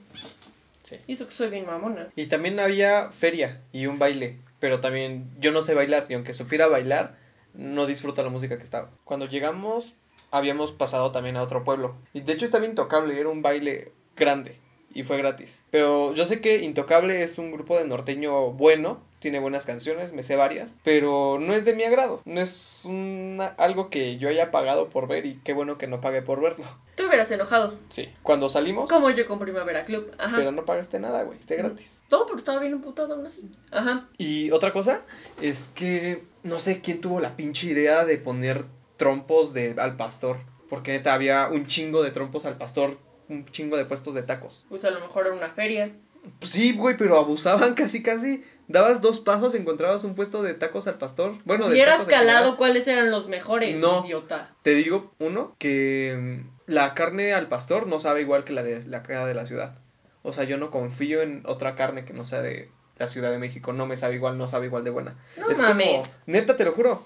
Sí. 0.82 0.96
Y 1.06 1.12
eso 1.12 1.26
que 1.26 1.32
soy 1.32 1.50
bien 1.50 1.66
mamona. 1.66 2.08
Y 2.16 2.26
también 2.26 2.58
había 2.58 3.12
feria 3.12 3.60
y 3.72 3.86
un 3.86 3.98
baile. 3.98 4.38
Pero 4.58 4.80
también 4.80 5.30
yo 5.38 5.52
no 5.52 5.62
sé 5.62 5.74
bailar. 5.74 6.06
Y 6.08 6.14
aunque 6.14 6.32
supiera 6.32 6.68
bailar, 6.68 7.16
no 7.54 7.86
disfruto 7.86 8.22
la 8.22 8.30
música 8.30 8.56
que 8.56 8.64
estaba. 8.64 8.90
Cuando 9.04 9.26
llegamos, 9.26 9.94
habíamos 10.30 10.72
pasado 10.72 11.12
también 11.12 11.36
a 11.36 11.42
otro 11.42 11.64
pueblo. 11.64 11.96
Y 12.14 12.22
de 12.22 12.32
hecho 12.32 12.46
estaba 12.46 12.64
intocable. 12.64 13.20
Era 13.20 13.28
un 13.28 13.42
baile 13.42 13.92
grande. 14.16 14.56
Y 14.92 15.04
fue 15.04 15.18
gratis. 15.18 15.64
Pero 15.70 16.14
yo 16.14 16.26
sé 16.26 16.40
que 16.40 16.58
Intocable 16.64 17.22
es 17.22 17.38
un 17.38 17.52
grupo 17.52 17.78
de 17.78 17.86
norteño 17.86 18.50
bueno. 18.50 19.00
Tiene 19.20 19.38
buenas 19.38 19.66
canciones, 19.66 20.14
me 20.14 20.22
sé 20.22 20.34
varias. 20.34 20.78
Pero 20.82 21.38
no 21.38 21.52
es 21.54 21.64
de 21.66 21.74
mi 21.74 21.84
agrado. 21.84 22.22
No 22.24 22.40
es 22.40 22.82
una- 22.86 23.48
algo 23.58 23.90
que 23.90 24.16
yo 24.16 24.28
haya 24.30 24.50
pagado 24.50 24.88
por 24.88 25.06
ver. 25.06 25.26
Y 25.26 25.34
qué 25.44 25.52
bueno 25.52 25.76
que 25.78 25.86
no 25.86 26.00
pagué 26.00 26.22
por 26.22 26.40
verlo. 26.40 26.64
Te 26.96 27.04
hubieras 27.06 27.30
enojado. 27.30 27.78
Sí. 27.90 28.08
Cuando 28.22 28.48
salimos. 28.48 28.88
Como 28.90 29.10
yo 29.10 29.26
con 29.28 29.38
Primavera 29.38 29.84
Club. 29.84 30.10
Ajá. 30.18 30.36
Pero 30.38 30.52
no 30.52 30.64
pagaste 30.64 30.98
nada, 30.98 31.22
güey. 31.22 31.38
Esté 31.38 31.56
gratis. 31.56 32.00
No, 32.10 32.24
pero 32.26 32.38
estaba 32.38 32.58
bien 32.60 32.72
emputado 32.72 33.14
aún 33.14 33.26
así. 33.26 33.42
Ajá. 33.70 34.08
Y 34.18 34.50
otra 34.52 34.72
cosa 34.72 35.02
es 35.40 35.70
que 35.74 36.24
no 36.42 36.58
sé 36.58 36.80
quién 36.80 37.00
tuvo 37.02 37.20
la 37.20 37.36
pinche 37.36 37.66
idea 37.68 38.04
de 38.06 38.16
poner 38.16 38.64
trompos 38.96 39.52
de 39.52 39.74
al 39.78 39.96
pastor. 39.96 40.38
Porque 40.70 40.92
neta 40.92 41.12
había 41.12 41.48
un 41.48 41.66
chingo 41.66 42.02
de 42.02 42.10
trompos 42.10 42.46
al 42.46 42.56
pastor, 42.56 42.96
un 43.30 43.46
chingo 43.46 43.76
de 43.78 43.86
puestos 43.86 44.12
de 44.14 44.22
tacos. 44.22 44.66
Pues 44.68 44.84
a 44.84 44.90
lo 44.90 45.00
mejor 45.00 45.26
era 45.26 45.34
una 45.36 45.48
feria. 45.48 45.90
Pues 46.38 46.50
sí, 46.50 46.74
güey, 46.74 46.96
pero 46.96 47.16
abusaban 47.16 47.74
casi 47.74 48.02
casi. 48.02 48.44
Dabas 48.68 49.00
dos 49.00 49.18
pasos, 49.18 49.54
encontrabas 49.54 50.04
un 50.04 50.14
puesto 50.14 50.42
de 50.42 50.54
tacos 50.54 50.86
al 50.86 50.96
pastor. 50.98 51.32
Bueno, 51.44 51.66
de 51.66 51.72
Hubieras 51.72 51.96
tacos 52.00 52.08
calado 52.08 52.56
cuáles 52.56 52.86
eran 52.86 53.10
los 53.10 53.26
mejores, 53.26 53.76
No. 53.78 54.04
idiota. 54.04 54.54
Te 54.62 54.74
digo, 54.74 55.10
uno, 55.18 55.56
que 55.58 56.16
mm, 56.46 56.70
la 56.72 56.94
carne 56.94 57.32
al 57.32 57.48
pastor 57.48 57.86
no 57.88 57.98
sabe 57.98 58.20
igual 58.20 58.44
que 58.44 58.52
la 58.52 58.62
de 58.62 58.80
la 58.86 59.00
de 59.00 59.34
la 59.34 59.46
ciudad. 59.46 59.76
O 60.22 60.32
sea, 60.32 60.44
yo 60.44 60.56
no 60.58 60.70
confío 60.70 61.22
en 61.22 61.42
otra 61.46 61.74
carne 61.74 62.04
que 62.04 62.12
no 62.12 62.26
sea 62.26 62.42
de 62.42 62.70
la 62.98 63.06
Ciudad 63.06 63.30
de 63.30 63.38
México. 63.38 63.72
No 63.72 63.86
me 63.86 63.96
sabe 63.96 64.16
igual, 64.16 64.36
no 64.36 64.46
sabe 64.46 64.66
igual 64.66 64.84
de 64.84 64.90
buena. 64.90 65.16
No 65.38 65.48
es 65.50 65.58
mames. 65.58 66.02
como, 66.02 66.14
neta, 66.26 66.56
te 66.56 66.64
lo 66.64 66.72
juro. 66.72 67.04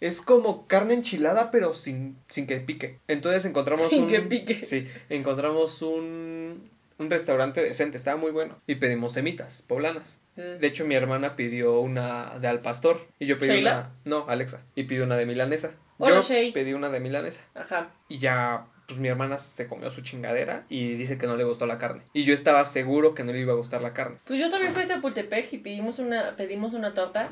Es 0.00 0.20
como 0.20 0.66
carne 0.66 0.94
enchilada, 0.94 1.50
pero 1.50 1.74
sin, 1.74 2.16
sin 2.28 2.46
que 2.46 2.60
pique. 2.60 2.98
Entonces 3.08 3.44
encontramos 3.44 3.88
Sin 3.88 4.04
un. 4.04 4.08
que 4.08 4.20
pique. 4.20 4.64
Sí, 4.64 4.88
encontramos 5.08 5.82
un, 5.82 6.68
un 6.98 7.10
restaurante 7.10 7.62
decente, 7.62 7.96
estaba 7.96 8.16
muy 8.18 8.30
bueno. 8.30 8.58
Y 8.66 8.76
pedimos 8.76 9.12
semitas 9.14 9.62
poblanas. 9.62 10.20
Mm. 10.36 10.60
De 10.60 10.66
hecho, 10.66 10.84
mi 10.84 10.94
hermana 10.94 11.36
pidió 11.36 11.80
una 11.80 12.38
de 12.38 12.48
al 12.48 12.60
pastor. 12.60 12.98
Y 13.18 13.26
yo 13.26 13.38
pedí 13.38 13.50
¿Sheila? 13.52 13.72
una. 13.78 13.92
No, 14.04 14.26
Alexa. 14.28 14.62
Y 14.74 14.84
pidió 14.84 15.04
una 15.04 15.16
de 15.16 15.26
milanesa. 15.26 15.72
Hola, 15.98 16.16
yo 16.16 16.22
Shay. 16.22 16.52
pedí 16.52 16.74
una 16.74 16.90
de 16.90 17.00
milanesa. 17.00 17.40
Ajá. 17.54 17.90
Y 18.08 18.18
ya, 18.18 18.66
pues 18.86 19.00
mi 19.00 19.08
hermana 19.08 19.38
se 19.38 19.66
comió 19.66 19.88
su 19.88 20.02
chingadera 20.02 20.66
y 20.68 20.90
dice 20.92 21.16
que 21.16 21.26
no 21.26 21.36
le 21.38 21.44
gustó 21.44 21.64
la 21.66 21.78
carne. 21.78 22.02
Y 22.12 22.24
yo 22.24 22.34
estaba 22.34 22.66
seguro 22.66 23.14
que 23.14 23.24
no 23.24 23.32
le 23.32 23.40
iba 23.40 23.54
a 23.54 23.56
gustar 23.56 23.80
la 23.80 23.94
carne. 23.94 24.18
Pues 24.26 24.38
yo 24.38 24.50
también 24.50 24.74
fui 24.74 24.82
a 24.82 24.88
Chapultepec 24.88 25.50
y 25.54 25.58
pedimos 25.58 25.98
una, 25.98 26.36
pedimos 26.36 26.74
una 26.74 26.92
torta 26.92 27.30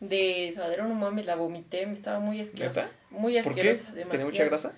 de 0.00 0.50
suadero, 0.54 0.86
no 0.88 0.94
mames, 0.94 1.26
la 1.26 1.36
vomité, 1.36 1.86
me 1.86 1.92
estaba 1.92 2.18
muy 2.20 2.40
asquerosa. 2.40 2.88
Muy 3.10 3.34
¿Por 3.42 3.54
qué? 3.54 3.60
asquerosa, 3.60 3.84
¿Tiene 3.86 3.98
demasiado. 4.00 4.26
mucha 4.30 4.44
grasa? 4.44 4.72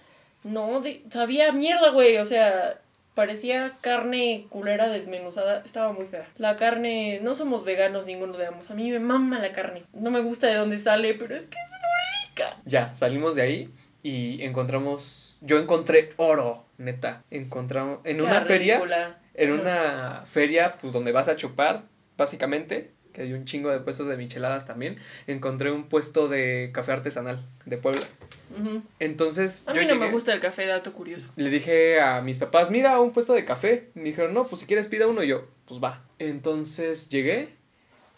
No, 0.45 0.81
de- 0.81 1.03
sabía 1.11 1.53
mierda, 1.53 1.91
güey, 1.91 2.17
o 2.19 2.25
sea, 2.25 2.79
parecía 3.15 3.73
carne 3.81 4.47
culera 4.51 4.89
desmenuzada, 4.89 5.63
estaba 5.65 5.93
muy 5.93 6.07
fea. 6.07 6.27
La 6.39 6.57
carne, 6.57 7.21
no 7.23 7.35
somos 7.35 7.65
veganos 7.65 8.07
ninguno 8.07 8.37
de 8.37 8.47
ambos, 8.47 8.71
a 8.71 8.75
mí 8.75 8.91
me 8.91 8.99
mama 8.99 9.39
la 9.39 9.53
carne, 9.53 9.85
no 9.93 10.11
me 10.11 10.21
gusta 10.23 10.49
de 10.49 10.55
dónde 10.55 10.79
sale, 10.79 11.15
pero 11.15 11.37
es 11.37 11.45
que 11.47 11.57
es 11.59 11.71
muy 11.71 12.29
rica. 12.29 12.57
Ya, 12.65 12.93
salimos 12.95 13.35
de 13.37 13.43
ahí 13.43 13.71
y 14.03 14.43
encontramos. 14.43 15.39
Yo 15.43 15.59
encontré 15.59 16.11
oro, 16.17 16.65
neta. 16.79 17.23
Encontramos. 17.31 17.99
En 18.05 18.21
una 18.21 18.41
feria. 18.41 18.83
En 19.35 19.53
una 19.53 20.23
feria, 20.25 20.77
pues 20.81 20.93
donde 20.93 21.13
vas 21.13 21.29
a 21.29 21.37
chupar, 21.37 21.83
básicamente. 22.17 22.91
Que 23.12 23.22
hay 23.22 23.33
un 23.33 23.44
chingo 23.44 23.70
de 23.70 23.81
puestos 23.81 24.09
de 24.09 24.16
micheladas 24.16 24.66
también. 24.66 24.96
Encontré 25.27 25.70
un 25.70 25.88
puesto 25.88 26.29
de 26.29 26.70
café 26.72 26.92
artesanal 26.92 27.44
de 27.66 27.77
Puebla. 27.77 28.03
Entonces. 28.98 29.66
A 29.68 29.72
yo 29.72 29.83
mí 29.83 29.87
no 29.87 29.96
me 29.96 30.11
gusta 30.11 30.33
el 30.33 30.40
café, 30.40 30.66
dato 30.66 30.92
curioso. 30.92 31.29
Le 31.37 31.51
dije 31.51 32.01
a 32.01 32.20
mis 32.20 32.38
papás, 32.38 32.70
mira, 32.70 33.01
un 33.01 33.12
puesto 33.12 33.33
de 33.35 33.44
café. 33.44 33.90
Me 33.94 34.05
dijeron, 34.05 34.35
no, 34.35 34.44
pues 34.44 34.61
si 34.62 34.66
quieres 34.66 34.88
pida 34.88 35.07
uno. 35.07 35.22
Y 35.22 35.29
yo, 35.29 35.46
pues 35.66 35.83
va. 35.83 36.03
Entonces 36.18 37.09
llegué 37.09 37.55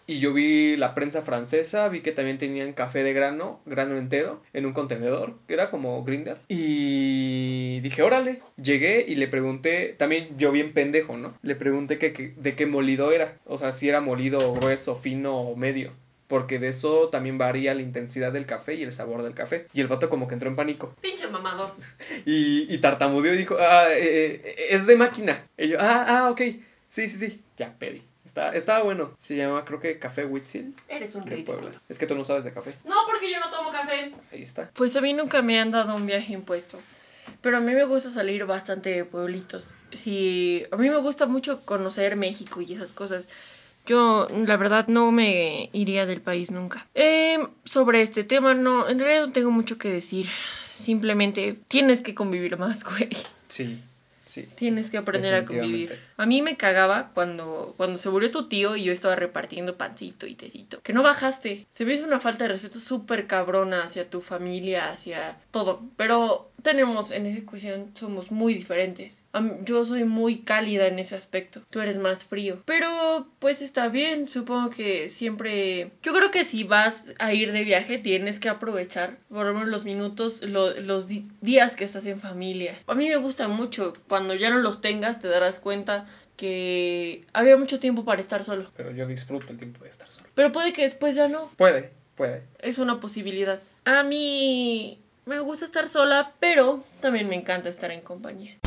y 0.06 0.18
yo 0.18 0.32
vi 0.32 0.76
la 0.76 0.94
prensa 0.94 1.22
francesa, 1.22 1.88
vi 1.88 2.00
que 2.00 2.12
también 2.12 2.38
tenían 2.38 2.72
café 2.72 3.02
de 3.02 3.12
grano, 3.12 3.60
grano 3.66 3.96
entero, 3.96 4.42
en 4.52 4.66
un 4.66 4.72
contenedor, 4.72 5.34
que 5.46 5.54
era 5.54 5.70
como 5.70 6.02
grinder. 6.04 6.36
Y 6.48 7.80
dije, 7.80 8.02
órale. 8.02 8.40
Llegué 8.62 9.04
y 9.06 9.14
le 9.16 9.28
pregunté, 9.28 9.94
también 9.98 10.36
yo 10.36 10.52
bien 10.52 10.72
pendejo, 10.72 11.16
¿no? 11.16 11.36
Le 11.42 11.54
pregunté 11.56 11.98
que, 11.98 12.12
que- 12.12 12.34
de 12.36 12.54
qué 12.54 12.66
molido 12.66 13.12
era. 13.12 13.38
O 13.46 13.58
sea, 13.58 13.72
si 13.72 13.88
era 13.88 14.00
molido 14.00 14.54
grueso, 14.54 14.94
fino 14.96 15.36
o 15.36 15.56
medio. 15.56 15.92
Porque 16.26 16.58
de 16.58 16.68
eso 16.68 17.10
también 17.10 17.36
varía 17.36 17.74
la 17.74 17.82
intensidad 17.82 18.32
del 18.32 18.46
café 18.46 18.74
y 18.74 18.82
el 18.82 18.92
sabor 18.92 19.22
del 19.22 19.34
café. 19.34 19.66
Y 19.74 19.80
el 19.82 19.88
vato 19.88 20.08
como 20.08 20.26
que 20.26 20.34
entró 20.34 20.48
en 20.48 20.56
pánico. 20.56 20.94
Pinche 21.00 21.28
mamador. 21.28 21.72
Y, 22.26 22.72
y 22.72 22.78
tartamudeó 22.78 23.34
y 23.34 23.38
dijo, 23.38 23.56
ah, 23.60 23.86
eh, 23.90 24.40
eh, 24.44 24.54
es 24.70 24.86
de 24.86 24.96
máquina. 24.96 25.46
Y 25.58 25.68
yo, 25.68 25.78
ah, 25.80 26.04
ah, 26.08 26.30
ok. 26.30 26.40
Sí, 26.88 27.08
sí, 27.08 27.18
sí. 27.18 27.42
Ya 27.58 27.74
pedí. 27.78 28.02
Está, 28.24 28.54
estaba 28.54 28.82
bueno. 28.82 29.14
Se 29.18 29.36
llama, 29.36 29.64
creo 29.64 29.80
que 29.80 29.98
Café 29.98 30.24
Huitzil 30.24 30.74
Eres 30.88 31.14
un. 31.14 31.24
Puebla. 31.44 31.70
Es 31.88 31.98
que 31.98 32.06
tú 32.06 32.14
no 32.14 32.24
sabes 32.24 32.44
de 32.44 32.52
café. 32.52 32.74
No, 32.84 32.96
porque 33.06 33.30
yo 33.30 33.38
no 33.38 33.50
tomo 33.50 33.70
café. 33.70 34.12
Ahí 34.32 34.42
está. 34.42 34.70
Pues 34.72 34.96
a 34.96 35.00
mí 35.00 35.12
nunca 35.12 35.42
me 35.42 35.60
han 35.60 35.70
dado 35.70 35.94
un 35.94 36.06
viaje 36.06 36.32
impuesto. 36.32 36.80
Pero 37.40 37.58
a 37.58 37.60
mí 37.60 37.72
me 37.72 37.84
gusta 37.84 38.10
salir 38.10 38.46
bastante 38.46 38.90
de 38.90 39.04
pueblitos. 39.04 39.68
Sí, 39.92 40.64
a 40.70 40.76
mí 40.76 40.88
me 40.88 40.98
gusta 40.98 41.26
mucho 41.26 41.64
conocer 41.64 42.16
México 42.16 42.60
y 42.60 42.72
esas 42.72 42.92
cosas. 42.92 43.28
Yo, 43.86 44.26
la 44.30 44.56
verdad, 44.56 44.88
no 44.88 45.12
me 45.12 45.68
iría 45.72 46.06
del 46.06 46.22
país 46.22 46.50
nunca. 46.50 46.86
Eh, 46.94 47.38
sobre 47.64 48.00
este 48.00 48.24
tema, 48.24 48.54
no, 48.54 48.88
en 48.88 48.98
realidad 48.98 49.26
no 49.26 49.32
tengo 49.32 49.50
mucho 49.50 49.76
que 49.76 49.90
decir. 49.90 50.26
Simplemente 50.72 51.58
tienes 51.68 52.00
que 52.00 52.14
convivir 52.14 52.58
más, 52.58 52.82
güey. 52.84 53.10
Sí, 53.48 53.78
sí. 54.24 54.48
Tienes 54.54 54.90
que 54.90 54.98
aprender 54.98 55.34
a 55.34 55.44
convivir. 55.44 55.98
A 56.16 56.26
mí 56.26 56.42
me 56.42 56.56
cagaba 56.56 57.10
cuando, 57.14 57.74
cuando 57.76 57.98
se 57.98 58.10
murió 58.10 58.30
tu 58.30 58.48
tío 58.48 58.76
y 58.76 58.84
yo 58.84 58.92
estaba 58.92 59.16
repartiendo 59.16 59.76
pancito 59.76 60.26
y 60.26 60.34
tecito. 60.34 60.80
Que 60.82 60.92
no 60.92 61.02
bajaste. 61.02 61.66
Se 61.70 61.84
me 61.84 61.94
hizo 61.94 62.04
una 62.04 62.20
falta 62.20 62.44
de 62.44 62.48
respeto 62.48 62.78
súper 62.78 63.26
cabrona 63.26 63.82
hacia 63.82 64.08
tu 64.08 64.20
familia, 64.20 64.88
hacia 64.88 65.38
todo. 65.50 65.82
Pero 65.96 66.50
tenemos 66.64 67.12
en 67.12 67.26
esa 67.26 67.46
cuestión, 67.46 67.92
somos 67.94 68.32
muy 68.32 68.54
diferentes. 68.54 69.22
Yo 69.64 69.84
soy 69.84 70.02
muy 70.04 70.38
cálida 70.40 70.88
en 70.88 70.98
ese 70.98 71.14
aspecto. 71.14 71.62
Tú 71.70 71.80
eres 71.80 71.98
más 71.98 72.24
frío. 72.24 72.60
Pero 72.64 73.28
pues 73.38 73.62
está 73.62 73.88
bien. 73.88 74.28
Supongo 74.28 74.70
que 74.70 75.08
siempre... 75.08 75.92
Yo 76.02 76.12
creo 76.12 76.30
que 76.32 76.44
si 76.44 76.64
vas 76.64 77.14
a 77.20 77.32
ir 77.32 77.52
de 77.52 77.62
viaje 77.64 77.98
tienes 77.98 78.40
que 78.40 78.48
aprovechar 78.48 79.18
por 79.28 79.46
lo 79.46 79.54
menos 79.54 79.68
los 79.68 79.84
minutos, 79.84 80.42
lo- 80.50 80.74
los 80.80 81.06
días 81.40 81.76
que 81.76 81.84
estás 81.84 82.06
en 82.06 82.18
familia. 82.20 82.76
A 82.88 82.94
mí 82.94 83.08
me 83.08 83.16
gusta 83.16 83.46
mucho. 83.46 83.92
Cuando 84.08 84.34
ya 84.34 84.50
no 84.50 84.58
los 84.58 84.80
tengas 84.80 85.20
te 85.20 85.28
darás 85.28 85.58
cuenta 85.60 86.06
que 86.36 87.24
había 87.32 87.56
mucho 87.56 87.78
tiempo 87.80 88.04
para 88.04 88.20
estar 88.20 88.42
solo. 88.42 88.70
Pero 88.76 88.90
yo 88.90 89.06
disfruto 89.06 89.46
el 89.50 89.58
tiempo 89.58 89.84
de 89.84 89.90
estar 89.90 90.10
solo. 90.10 90.28
Pero 90.34 90.50
puede 90.52 90.72
que 90.72 90.82
después 90.82 91.14
ya 91.14 91.28
no. 91.28 91.50
Puede, 91.56 91.92
puede. 92.16 92.42
Es 92.60 92.78
una 92.78 92.98
posibilidad. 93.00 93.60
A 93.84 94.02
mí 94.02 94.98
me 95.26 95.40
gusta 95.40 95.64
estar 95.64 95.88
sola, 95.88 96.34
pero 96.38 96.84
también 97.00 97.28
me 97.28 97.36
encanta 97.36 97.68
estar 97.68 97.90
en 97.90 98.02
compañía. 98.02 98.58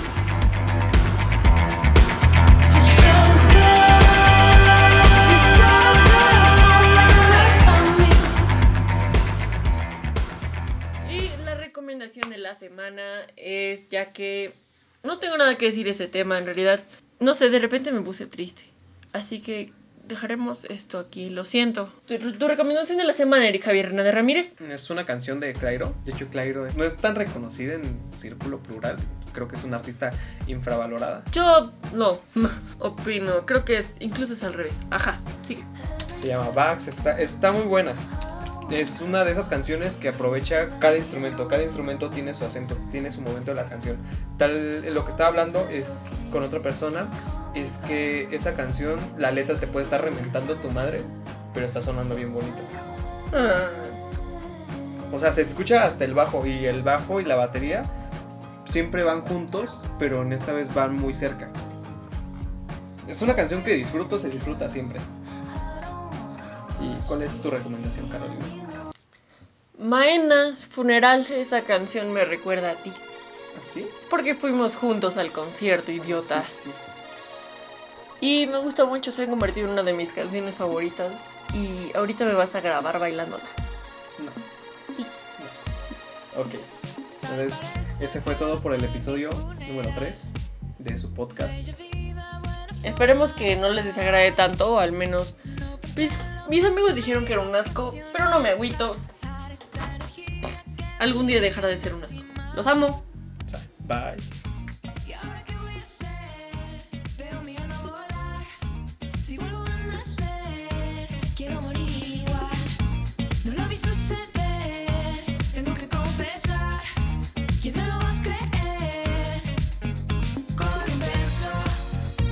Y 11.10 11.44
la 11.46 11.56
recomendación 11.56 12.30
de 12.30 12.38
la 12.40 12.56
semana 12.56 13.04
es, 13.36 13.90
ya 13.90 14.12
que 14.12 14.52
no 15.04 15.20
tengo 15.20 15.38
nada 15.38 15.56
que 15.56 15.68
decir 15.68 15.88
ese 15.88 16.08
tema, 16.08 16.38
en 16.40 16.46
realidad, 16.46 16.80
no 17.20 17.36
sé, 17.36 17.50
de 17.50 17.60
repente 17.60 17.92
me 17.92 18.02
puse 18.02 18.26
triste. 18.26 18.64
Así 19.14 19.42
que 19.42 19.72
dejaremos 20.08 20.66
esto 20.66 21.00
aquí, 21.00 21.30
lo 21.30 21.44
siento. 21.46 21.92
Tu, 22.06 22.18
tu 22.34 22.48
recomendación 22.48 22.98
de 22.98 23.04
la 23.04 23.14
semana, 23.14 23.48
Eric 23.48 23.64
Javier 23.64 23.88
Hernández 23.88 24.14
Ramírez. 24.14 24.56
Es 24.60 24.90
una 24.90 25.06
canción 25.06 25.40
de 25.40 25.54
Clairo. 25.54 25.94
De 26.06 26.12
hecho, 26.12 26.28
Clairo 26.30 26.68
no 26.76 26.84
es 26.84 26.98
tan 26.98 27.16
reconocida 27.16 27.76
en 27.76 28.00
círculo 28.16 28.62
plural. 28.62 28.98
Creo 29.34 29.48
que 29.48 29.56
es 29.56 29.64
una 29.64 29.78
artista 29.78 30.12
infravalorada. 30.48 31.24
Yo 31.32 31.72
no, 31.94 32.20
opino, 32.80 33.46
creo 33.46 33.66
que 33.66 33.78
es, 33.78 33.96
incluso 34.00 34.34
es 34.34 34.44
al 34.44 34.54
revés. 34.54 34.80
Ajá, 34.90 35.20
sigue. 35.44 35.64
Se 36.16 36.28
llama 36.28 36.50
Vax. 36.50 36.88
Está, 36.88 37.20
está 37.20 37.52
muy 37.52 37.64
buena. 37.64 37.94
Es 38.70 39.02
una 39.02 39.24
de 39.24 39.32
esas 39.32 39.50
canciones 39.50 39.98
que 39.98 40.10
aprovecha 40.10 40.68
cada 40.80 40.98
instrumento. 40.98 41.48
Cada 41.48 41.64
instrumento 41.64 42.10
tiene 42.10 42.34
su 42.34 42.46
acento, 42.46 42.78
tiene 42.92 43.12
su 43.12 43.22
momento 43.22 43.52
de 43.52 43.62
la 43.62 43.70
canción. 43.70 43.98
Tal, 44.38 44.94
lo 44.94 45.06
que 45.06 45.12
estaba 45.12 45.30
hablando 45.30 45.68
es 45.70 46.26
con 46.32 46.44
otra 46.44 46.60
persona, 46.60 47.08
es 47.56 47.78
que 47.80 48.28
esa 48.32 48.54
canción, 48.54 49.00
la 49.18 49.32
letra 49.32 49.60
te 49.60 49.68
puede 49.68 49.86
estar 49.86 50.02
reventando 50.02 50.58
tu 50.58 50.70
madre, 50.72 51.02
pero 51.54 51.66
está 51.66 51.82
sonando 51.82 52.16
bien 52.16 52.34
bonito. 52.34 52.64
Ah, 53.34 53.70
O 55.14 55.20
sea, 55.20 55.32
se 55.32 55.42
escucha 55.42 55.86
hasta 55.86 56.04
el 56.04 56.14
bajo 56.14 56.46
y 56.46 56.66
el 56.66 56.84
bajo 56.84 57.22
y 57.22 57.26
la 57.26 57.36
batería 57.36 57.84
siempre 58.66 59.04
van 59.04 59.22
juntos, 59.22 59.84
pero 59.98 60.22
en 60.22 60.34
esta 60.34 60.52
vez 60.52 60.74
van 60.74 60.96
muy 60.96 61.14
cerca. 61.14 61.50
Es 63.08 63.22
una 63.22 63.36
canción 63.36 63.64
que 63.64 63.74
disfruto, 63.74 64.20
se 64.20 64.30
disfruta 64.30 64.70
siempre. 64.70 65.00
¿Y 66.80 66.96
cuál 67.08 67.24
es 67.24 67.42
tu 67.42 67.50
recomendación, 67.50 68.08
Carolina? 68.10 68.46
Maena, 69.80 70.56
funeral, 70.70 71.26
esa 71.30 71.64
canción 71.64 72.12
me 72.12 72.26
recuerda 72.26 72.72
a 72.72 72.76
ti. 72.76 72.92
¿Así? 73.60 73.88
Porque 74.10 74.36
fuimos 74.36 74.76
juntos 74.76 75.18
al 75.18 75.32
concierto, 75.32 75.92
idiota. 75.92 76.44
Sí, 76.44 76.54
sí. 76.66 76.72
Y 78.20 78.48
me 78.48 78.58
gusta 78.60 78.86
mucho, 78.86 79.12
se 79.12 79.24
ha 79.24 79.30
convertido 79.30 79.68
en 79.68 79.74
una 79.74 79.84
de 79.84 79.94
mis 79.94 80.14
canciones 80.14 80.56
favoritas. 80.56 81.38
Y 81.54 81.96
ahorita 81.96 82.26
me 82.26 82.34
vas 82.34 82.56
a 82.56 82.62
grabar 82.62 83.00
bailándola. 83.00 83.44
No. 84.20 84.32
Sí. 84.96 85.06
Ok. 86.36 86.56
Entonces, 87.30 87.60
ese 88.00 88.22
fue 88.22 88.36
todo 88.36 88.60
por 88.60 88.74
el 88.74 88.84
episodio 88.84 89.30
número 89.68 89.92
3 89.96 90.32
de 90.80 90.98
su 90.98 91.14
podcast. 91.14 91.70
Esperemos 92.84 93.34
que 93.34 93.56
no 93.56 93.70
les 93.70 93.86
desagrade 93.86 94.32
tanto, 94.32 94.76
o 94.76 94.80
al 94.80 94.92
menos. 94.92 95.38
Pues, 95.94 96.12
mis 96.50 96.66
amigos 96.66 96.96
dijeron 96.96 97.26
que 97.26 97.34
era 97.34 97.42
un 97.42 97.56
asco, 97.56 97.94
pero 98.14 98.30
no 98.30 98.40
me 98.40 98.50
agüito. 98.50 98.98
Algún 101.00 101.28
día 101.28 101.42
dejará 101.42 101.68
de 101.68 101.78
ser 101.78 101.94
un 101.94 102.04
asco. 102.04 102.24
Los 102.56 102.68
amo. 102.68 103.04
Bye. 103.88 104.18